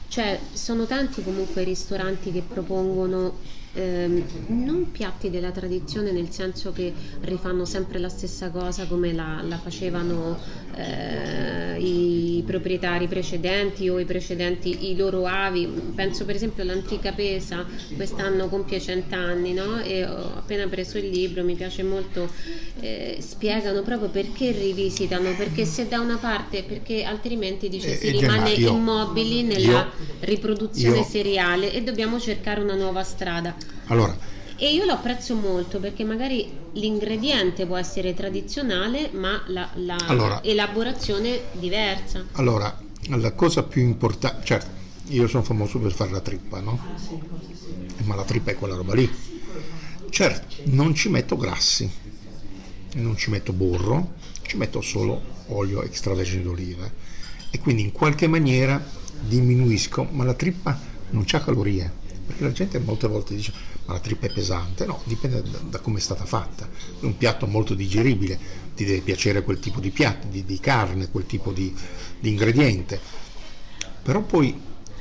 cioè, 0.09 0.39
sono 0.53 0.85
tanti 0.85 1.23
comunque 1.23 1.61
i 1.61 1.65
ristoranti 1.65 2.31
che 2.31 2.41
propongono 2.41 3.39
ehm, 3.73 4.23
non 4.47 4.91
piatti 4.91 5.29
della 5.29 5.51
tradizione 5.51 6.11
nel 6.11 6.29
senso 6.31 6.71
che 6.71 6.93
rifanno 7.21 7.65
sempre 7.65 7.99
la 7.99 8.09
stessa 8.09 8.49
cosa 8.49 8.85
come 8.85 9.13
la, 9.13 9.41
la 9.43 9.57
facevano 9.57 10.37
eh, 10.75 11.77
i 11.79 12.43
proprietari 12.45 13.07
precedenti 13.07 13.89
o 13.89 13.99
i 13.99 14.05
precedenti, 14.05 14.89
i 14.91 14.95
loro 14.95 15.25
avi. 15.25 15.67
Penso 15.95 16.25
per 16.25 16.35
esempio 16.35 16.63
all'antica 16.63 17.11
Pesa, 17.11 17.65
quest'anno 17.95 18.47
compie 18.47 18.79
cent'anni 18.79 19.53
no? 19.53 19.81
e 19.81 20.05
ho 20.05 20.33
appena 20.35 20.67
preso 20.67 20.97
il 20.97 21.09
libro, 21.09 21.43
mi 21.43 21.55
piace 21.55 21.83
molto, 21.83 22.29
eh, 22.79 23.17
spiegano 23.19 23.81
proprio 23.81 24.09
perché 24.09 24.51
rivisitano, 24.51 25.33
perché 25.35 25.65
se 25.65 25.87
da 25.87 25.99
una 25.99 26.17
parte, 26.17 26.63
perché 26.63 27.03
altrimenti 27.03 27.67
dice 27.69 27.91
Eh, 27.93 27.95
si 27.95 28.07
eh, 28.07 28.11
rimane 28.11 28.51
io- 28.51 28.71
immobili 28.71 29.43
nella 29.43 29.59
io- 29.81 29.91
riproduzione 30.21 30.97
io- 30.97 31.03
seriale 31.03 31.73
e 31.73 31.81
dobbiamo 31.83 32.19
cercare 32.19 32.61
una 32.61 32.75
nuova 32.75 33.03
strada. 33.03 33.55
Allora, 33.87 34.15
E 34.61 34.73
io 34.73 34.83
lo 34.85 34.91
apprezzo 34.91 35.35
molto 35.35 35.79
perché 35.79 36.03
magari 36.03 36.51
l'ingrediente 36.73 37.65
può 37.65 37.77
essere 37.77 38.13
tradizionale, 38.13 39.09
ma 39.13 39.41
la, 39.47 39.69
la 39.75 39.95
Allora. 40.07 40.43
elaborazione 40.43 41.43
diversa. 41.53 42.25
allora, 42.33 42.77
la 43.07 43.31
cosa 43.31 43.63
più 43.63 43.81
importante, 43.81 44.45
certo, 44.45 44.69
io 45.07 45.27
sono 45.27 45.43
famoso 45.43 45.79
per 45.79 45.91
fare 45.93 46.11
la 46.11 46.19
trippa, 46.19 46.59
no? 46.59 46.77
Ma 48.03 48.15
la 48.15 48.23
trippa 48.23 48.51
è 48.51 48.55
quella 48.55 48.75
roba 48.75 48.95
lì. 48.95 49.09
Certo, 50.09 50.55
non 50.65 50.93
ci 50.93 51.07
metto 51.09 51.37
grassi, 51.37 51.89
non 52.95 53.15
ci 53.15 53.29
metto 53.29 53.53
burro, 53.53 54.13
ci 54.41 54.57
metto 54.57 54.81
solo 54.81 55.21
olio 55.47 55.83
extravergine 55.83 56.43
d'oliva 56.43 56.89
e 57.51 57.59
quindi 57.59 57.81
in 57.83 57.91
qualche 57.91 58.27
maniera 58.27 58.83
diminuisco, 59.21 60.07
ma 60.11 60.23
la 60.23 60.33
trippa 60.33 60.79
non 61.11 61.25
ha 61.31 61.39
calorie, 61.39 61.91
perché 62.29 62.43
la 62.43 62.51
gente 62.51 62.77
molte 62.77 63.07
volte 63.07 63.33
dice 63.33 63.51
ma 63.85 63.93
la 63.93 63.99
trippa 63.99 64.27
è 64.27 64.31
pesante, 64.31 64.85
no, 64.85 65.01
dipende 65.05 65.41
da, 65.41 65.57
da 65.67 65.79
come 65.79 65.97
è 65.97 66.01
stata 66.01 66.25
fatta, 66.25 66.69
è 66.69 67.03
un 67.03 67.17
piatto 67.17 67.47
molto 67.47 67.73
digeribile, 67.73 68.37
ti 68.75 68.85
deve 68.85 69.01
piacere 69.01 69.41
quel 69.41 69.59
tipo 69.59 69.79
di 69.79 69.89
piatto, 69.89 70.27
di, 70.27 70.45
di 70.45 70.59
carne, 70.59 71.09
quel 71.09 71.25
tipo 71.25 71.51
di, 71.51 71.73
di 72.19 72.29
ingrediente, 72.29 72.99
però 74.03 74.21
poi 74.21 74.55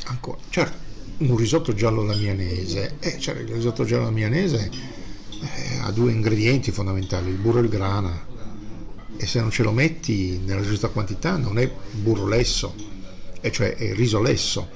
ancora, 0.07 0.38
certo, 0.49 0.87
un 1.19 1.37
risotto 1.37 1.75
giallo 1.75 2.01
alla 2.01 2.14
eh, 2.14 3.19
cioè, 3.19 3.37
il 3.37 3.49
risotto 3.49 3.85
giallo 3.85 4.07
alla 4.07 4.27
eh, 4.27 4.49
ha 5.83 5.91
due 5.91 6.11
ingredienti 6.11 6.71
fondamentali, 6.71 7.29
il 7.29 7.37
burro 7.37 7.59
e 7.59 7.62
il 7.64 7.69
grana, 7.69 8.27
e 9.19 9.27
se 9.27 9.38
non 9.38 9.51
ce 9.51 9.62
lo 9.64 9.73
metti 9.73 10.41
nella 10.43 10.62
giusta 10.62 10.88
quantità 10.88 11.37
non 11.37 11.59
è 11.59 11.71
burro 11.93 12.27
lesso, 12.27 12.75
e 13.43 13.53
cioè 13.53 13.75
è 13.75 13.93
riso 13.93 14.19
lesso, 14.23 14.71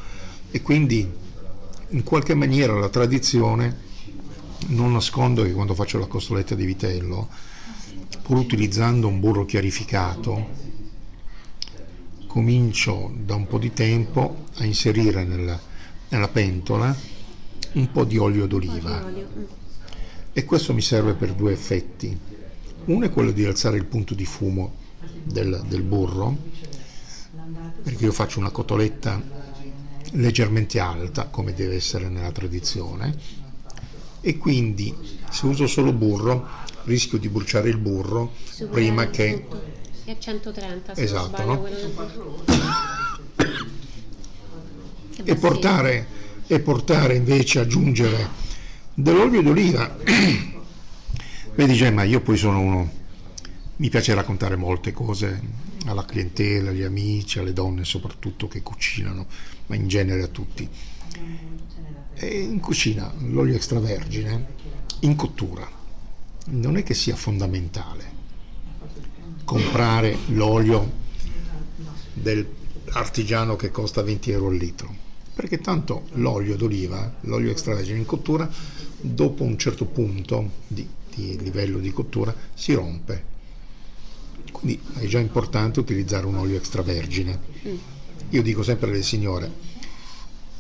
e 0.51 0.61
quindi 0.61 1.21
in 1.93 2.05
qualche 2.05 2.35
maniera 2.35 2.79
la 2.79 2.89
tradizione, 2.89 3.91
non 4.69 4.93
nascondo 4.93 5.43
che 5.43 5.53
quando 5.53 5.75
faccio 5.75 5.99
la 5.99 6.07
costoletta 6.07 6.55
di 6.55 6.65
vitello, 6.65 7.29
pur 8.23 8.37
utilizzando 8.39 9.09
un 9.09 9.21
burro 9.21 9.45
chiarificato, 9.45 10.61
comincio 12.27 13.13
da 13.15 13.35
un 13.35 13.47
po' 13.47 13.59
di 13.59 13.73
tempo 13.73 14.45
a 14.55 14.65
inserire 14.65 15.25
nella, 15.25 15.61
nella 16.09 16.29
pentola 16.29 16.97
un 17.73 17.91
po' 17.91 18.05
di 18.05 18.17
olio 18.17 18.47
d'oliva. 18.47 19.05
Mm. 19.05 19.45
e 20.33 20.45
questo 20.45 20.73
mi 20.73 20.81
serve 20.81 21.13
per 21.13 21.35
due 21.35 21.53
effetti. 21.53 22.19
Uno 22.87 23.05
è 23.05 23.11
quello 23.11 23.33
di 23.33 23.45
alzare 23.45 23.77
il 23.77 23.85
punto 23.85 24.15
di 24.15 24.25
fumo 24.25 24.77
del, 25.25 25.63
del 25.69 25.83
burro, 25.83 26.37
perché 27.83 28.05
io 28.05 28.13
faccio 28.13 28.39
una 28.39 28.51
cotoletta 28.51 29.21
leggermente 30.13 30.79
alta, 30.79 31.27
come 31.27 31.55
deve 31.55 31.77
essere 31.77 32.09
nella 32.09 32.33
tradizione, 32.33 33.15
e 34.21 34.39
quindi 34.39 34.95
se 35.31 35.47
uso 35.47 35.67
solo 35.67 35.93
burro 35.93 36.47
rischio 36.85 37.19
di 37.19 37.29
bruciare 37.29 37.69
il 37.69 37.79
burro 37.79 38.33
Super 38.45 38.73
prima 38.73 39.09
che 39.09 39.47
tutto. 39.49 39.71
È 40.05 40.19
130, 40.19 40.95
se 40.95 41.03
Esatto, 41.03 41.29
sbaglio 41.29 41.45
no? 41.47 41.61
quello 41.61 42.45
e 45.25 45.37
portare, 45.37 46.07
e 46.47 46.61
portare 46.61 47.15
invece 47.15 47.61
aggiungere 47.61 48.29
dell'olio 48.95 49.43
d'oliva. 49.43 49.97
Vedi 51.55 51.75
Gemma, 51.75 52.03
io 52.03 52.21
poi 52.21 52.37
sono 52.37 52.61
uno, 52.61 52.91
mi 53.77 53.89
piace 53.89 54.15
raccontare 54.15 54.57
molte 54.57 54.93
cose 54.93 55.41
alla 55.87 56.05
clientela, 56.05 56.71
agli 56.71 56.83
amici, 56.83 57.39
alle 57.39 57.53
donne 57.53 57.85
soprattutto 57.85 58.49
che 58.49 58.63
cucinano, 58.63 59.27
ma 59.67 59.75
in 59.75 59.89
genere 59.89 60.23
a 60.23 60.29
tutti. 60.29 60.69
E 62.15 62.41
in 62.41 62.61
cucina 62.61 63.13
l'olio 63.19 63.55
extravergine, 63.55 64.55
in 65.01 65.17
cottura, 65.17 65.69
non 66.47 66.77
è 66.77 66.83
che 66.83 66.95
sia 66.95 67.17
fondamentale 67.17 68.21
comprare 69.45 70.17
l'olio 70.29 71.01
dell'artigiano 72.15 73.57
che 73.57 73.71
costa 73.71 74.03
20 74.03 74.31
euro 74.31 74.49
al 74.49 74.57
litro, 74.57 74.95
perché 75.35 75.59
tanto 75.59 76.05
l'olio 76.13 76.57
d'oliva, 76.57 77.17
l'olio 77.23 77.51
extravergine 77.51 77.99
in 77.99 78.07
cottura, 78.07 78.49
dopo 79.01 79.43
un 79.43 79.59
certo 79.59 79.85
punto 79.87 80.51
di, 80.67 80.89
di 81.15 81.39
livello 81.41 81.79
di 81.79 81.91
cottura 81.91 82.35
si 82.55 82.73
rompe. 82.75 83.32
Quindi 84.63 84.81
è 85.01 85.07
già 85.07 85.19
importante 85.19 85.81
utilizzare 85.81 86.25
un 86.25 86.37
olio 86.37 86.57
extravergine. 86.57 87.37
Io 88.29 88.43
dico 88.43 88.63
sempre 88.63 88.91
alle 88.91 89.03
signore, 89.03 89.51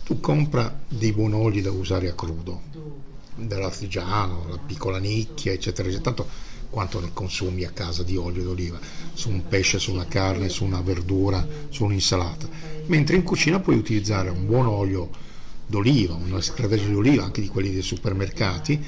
tu 0.02 0.18
compra 0.18 0.76
dei 0.88 1.12
buoni 1.12 1.34
oli 1.34 1.62
da 1.62 1.70
usare 1.70 2.10
a 2.10 2.12
crudo, 2.12 2.62
dell'artigiano, 3.36 4.48
la 4.48 4.58
piccola 4.58 4.98
nicchia, 4.98 5.52
eccetera, 5.52 5.88
eccetera. 5.88 6.12
Tanto 6.12 6.28
quanto 6.68 6.98
ne 6.98 7.10
consumi 7.12 7.62
a 7.62 7.70
casa 7.70 8.02
di 8.02 8.16
olio 8.16 8.42
d'oliva, 8.42 8.80
su 9.12 9.28
un 9.30 9.46
pesce, 9.46 9.78
su 9.78 9.92
una 9.92 10.06
carne, 10.06 10.48
su 10.48 10.64
una 10.64 10.80
verdura, 10.80 11.46
su 11.68 11.84
un'insalata. 11.84 12.48
Mentre 12.86 13.14
in 13.14 13.22
cucina 13.22 13.60
puoi 13.60 13.76
utilizzare 13.76 14.30
un 14.30 14.46
buon 14.46 14.66
olio 14.66 15.10
d'oliva, 15.64 16.14
una 16.14 16.38
extravergine 16.38 16.92
d'oliva, 16.92 17.22
anche 17.22 17.40
di 17.40 17.46
quelli 17.46 17.70
dei 17.70 17.82
supermercati, 17.82 18.84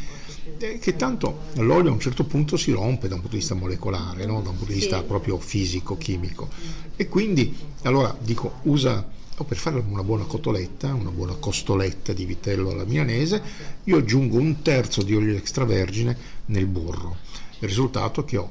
che 0.79 0.97
tanto 0.97 1.41
l'olio 1.55 1.91
a 1.91 1.93
un 1.93 2.01
certo 2.01 2.25
punto 2.25 2.57
si 2.57 2.71
rompe 2.71 3.09
da 3.09 3.15
un 3.15 3.21
punto 3.21 3.35
di 3.37 3.41
vista 3.41 3.55
molecolare, 3.55 4.27
no? 4.27 4.41
da 4.43 4.51
un 4.51 4.57
punto 4.57 4.73
di 4.73 4.79
vista 4.79 4.99
Sì. 4.99 5.05
proprio 5.05 5.39
fisico, 5.39 5.97
chimico. 5.97 6.49
E 6.97 7.09
quindi, 7.09 7.57
allora 7.83 8.17
dico, 8.21 8.59
usa 8.63 9.13
o 9.37 9.45
per 9.45 9.57
fare 9.57 9.83
una 9.89 10.05
buona 10.05 10.25
cotoletta, 10.25 10.95
una 10.95 11.11
buona 11.11 11.35
costoletta 11.35 12.13
di 12.13 12.25
vitello 12.25 12.71
alla 12.71 12.85
milanese, 12.85 13.43
io 13.85 13.97
aggiungo 13.97 14.39
un 14.39 14.63
terzo 14.63 15.03
di 15.03 15.15
olio 15.15 15.37
extravergine 15.37 16.17
nel 16.47 16.67
burro. 16.67 17.17
Il 17.59 17.69
risultato 17.69 18.21
è 18.21 18.25
che 18.25 18.37
ho 18.37 18.51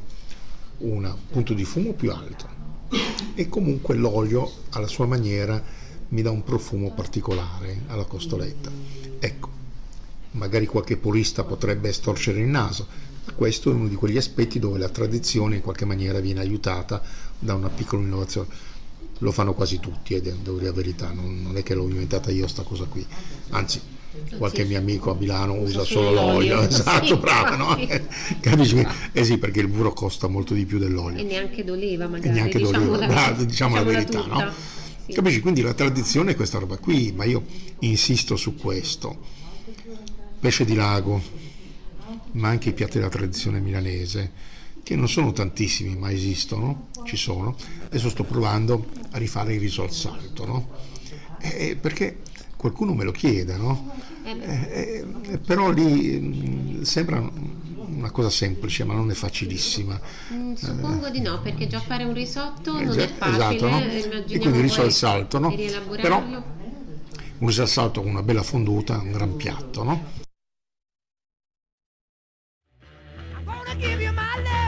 un 0.79 1.15
punto 1.29 1.53
di 1.53 1.63
fumo 1.63 1.93
più 1.93 2.11
alto 2.11 2.49
e 3.35 3.47
comunque 3.47 3.95
l'olio 3.95 4.51
alla 4.71 4.87
sua 4.87 5.05
maniera 5.05 5.61
mi 6.09 6.21
dà 6.21 6.31
un 6.31 6.43
profumo 6.43 6.91
particolare 6.91 7.83
alla 7.87 8.03
costoletta. 8.05 8.69
Ecco, 9.19 9.49
magari 10.33 10.65
qualche 10.65 10.97
purista 10.97 11.43
potrebbe 11.43 11.91
storcere 11.91 12.39
il 12.39 12.47
naso, 12.47 12.87
ma 13.25 13.33
questo 13.33 13.71
è 13.71 13.73
uno 13.73 13.87
di 13.87 13.95
quegli 13.95 14.17
aspetti 14.17 14.59
dove 14.59 14.77
la 14.79 14.89
tradizione 14.89 15.55
in 15.55 15.61
qualche 15.61 15.85
maniera 15.85 16.19
viene 16.19 16.39
aiutata 16.41 17.01
da 17.39 17.53
una 17.55 17.69
piccola 17.69 18.01
innovazione. 18.03 18.47
Lo 19.19 19.31
fanno 19.31 19.53
quasi 19.53 19.79
tutti, 19.79 20.15
ed 20.15 20.27
è 20.27 20.31
devo 20.33 20.57
dire 20.57 20.69
la 20.69 20.75
verità, 20.75 21.11
non, 21.11 21.41
non 21.41 21.55
è 21.57 21.63
che 21.63 21.73
l'ho 21.75 21.87
inventata 21.87 22.29
io 22.31 22.47
sta 22.47 22.63
cosa 22.63 22.85
qui, 22.85 23.05
anzi 23.51 23.79
qualche 24.37 24.63
mio 24.65 24.77
amico 24.77 25.11
a 25.11 25.15
Milano 25.15 25.53
usa 25.53 25.83
solo 25.83 26.11
l'olio, 26.11 26.61
esatto, 26.67 27.05
Sì, 27.05 27.15
brava, 27.15 27.55
no? 27.55 27.77
Capisci? 28.41 28.85
Eh 29.11 29.23
sì, 29.23 29.37
perché 29.37 29.59
il 29.61 29.67
burro 29.67 29.93
costa 29.93 30.27
molto 30.27 30.53
di 30.53 30.65
più 30.65 30.77
dell'olio 30.77 31.19
E 31.19 31.23
neanche 31.23 31.63
d'oliva, 31.63 32.07
magari. 32.07 32.29
e 32.29 32.31
neanche 32.31 32.59
d'oliva, 32.59 32.77
diciamola- 32.79 33.07
bravo, 33.07 33.43
diciamo 33.45 33.75
la 33.75 33.83
verità, 33.83 34.21
tutta. 34.21 34.43
no? 34.43 34.51
Sì. 35.05 35.13
Capisci? 35.13 35.39
Quindi 35.39 35.61
la 35.61 35.73
tradizione 35.73 36.31
è 36.31 36.35
questa 36.35 36.59
roba 36.59 36.77
qui, 36.77 37.11
ma 37.15 37.23
io 37.23 37.43
insisto 37.79 38.35
su 38.35 38.55
questo. 38.55 39.17
Pesce 40.43 40.65
di 40.65 40.75
lago, 40.75 41.21
ma 42.33 42.49
anche 42.49 42.67
i 42.67 42.73
piatti 42.73 42.97
della 42.97 43.07
tradizione 43.09 43.59
milanese, 43.61 44.29
che 44.83 44.93
non 44.97 45.07
sono 45.07 45.31
tantissimi, 45.31 45.95
ma 45.95 46.11
esistono, 46.11 46.87
ci 47.05 47.15
sono. 47.15 47.55
Adesso 47.85 48.09
sto 48.09 48.25
provando 48.25 48.87
a 49.11 49.17
rifare 49.19 49.53
il 49.53 49.61
riso 49.61 49.83
al 49.83 49.93
salto, 49.93 50.45
no? 50.45 50.69
Eh, 51.39 51.77
perché 51.79 52.19
qualcuno 52.57 52.93
me 52.93 53.05
lo 53.05 53.11
chiede, 53.13 53.55
no? 53.55 53.89
Eh, 54.25 54.31
Eh, 54.31 55.05
eh, 55.31 55.37
però 55.37 55.71
lì 55.71 56.19
mm, 56.19 56.81
sembra 56.81 57.19
una 57.87 58.11
cosa 58.11 58.29
semplice, 58.29 58.83
ma 58.83 58.95
non 58.95 59.09
è 59.11 59.13
facilissima. 59.13 59.97
mm, 60.33 60.55
suppongo 60.55 61.09
di 61.09 61.21
no, 61.21 61.39
perché 61.39 61.67
già 61.67 61.79
fare 61.79 62.03
un 62.03 62.13
risotto 62.13 62.73
non 62.73 62.99
Eh, 62.99 63.05
è 63.05 63.07
facile. 63.17 63.35
esatto, 63.37 63.69
no? 63.69 63.79
eh, 63.79 64.23
E 64.27 64.39
quindi 64.39 64.59
riso 64.59 64.75
poi 64.77 64.85
al 64.87 64.91
salto, 64.91 65.39
no? 65.39 65.55
rielaborarlo. 65.55 66.43
un 67.37 67.47
riso 67.47 67.61
al 67.61 67.69
salto 67.69 68.01
con 68.01 68.09
una 68.11 68.23
bella 68.23 68.43
fonduta, 68.43 68.97
un 68.97 69.11
gran 69.13 69.37
piatto, 69.37 69.83
no? 69.83 70.21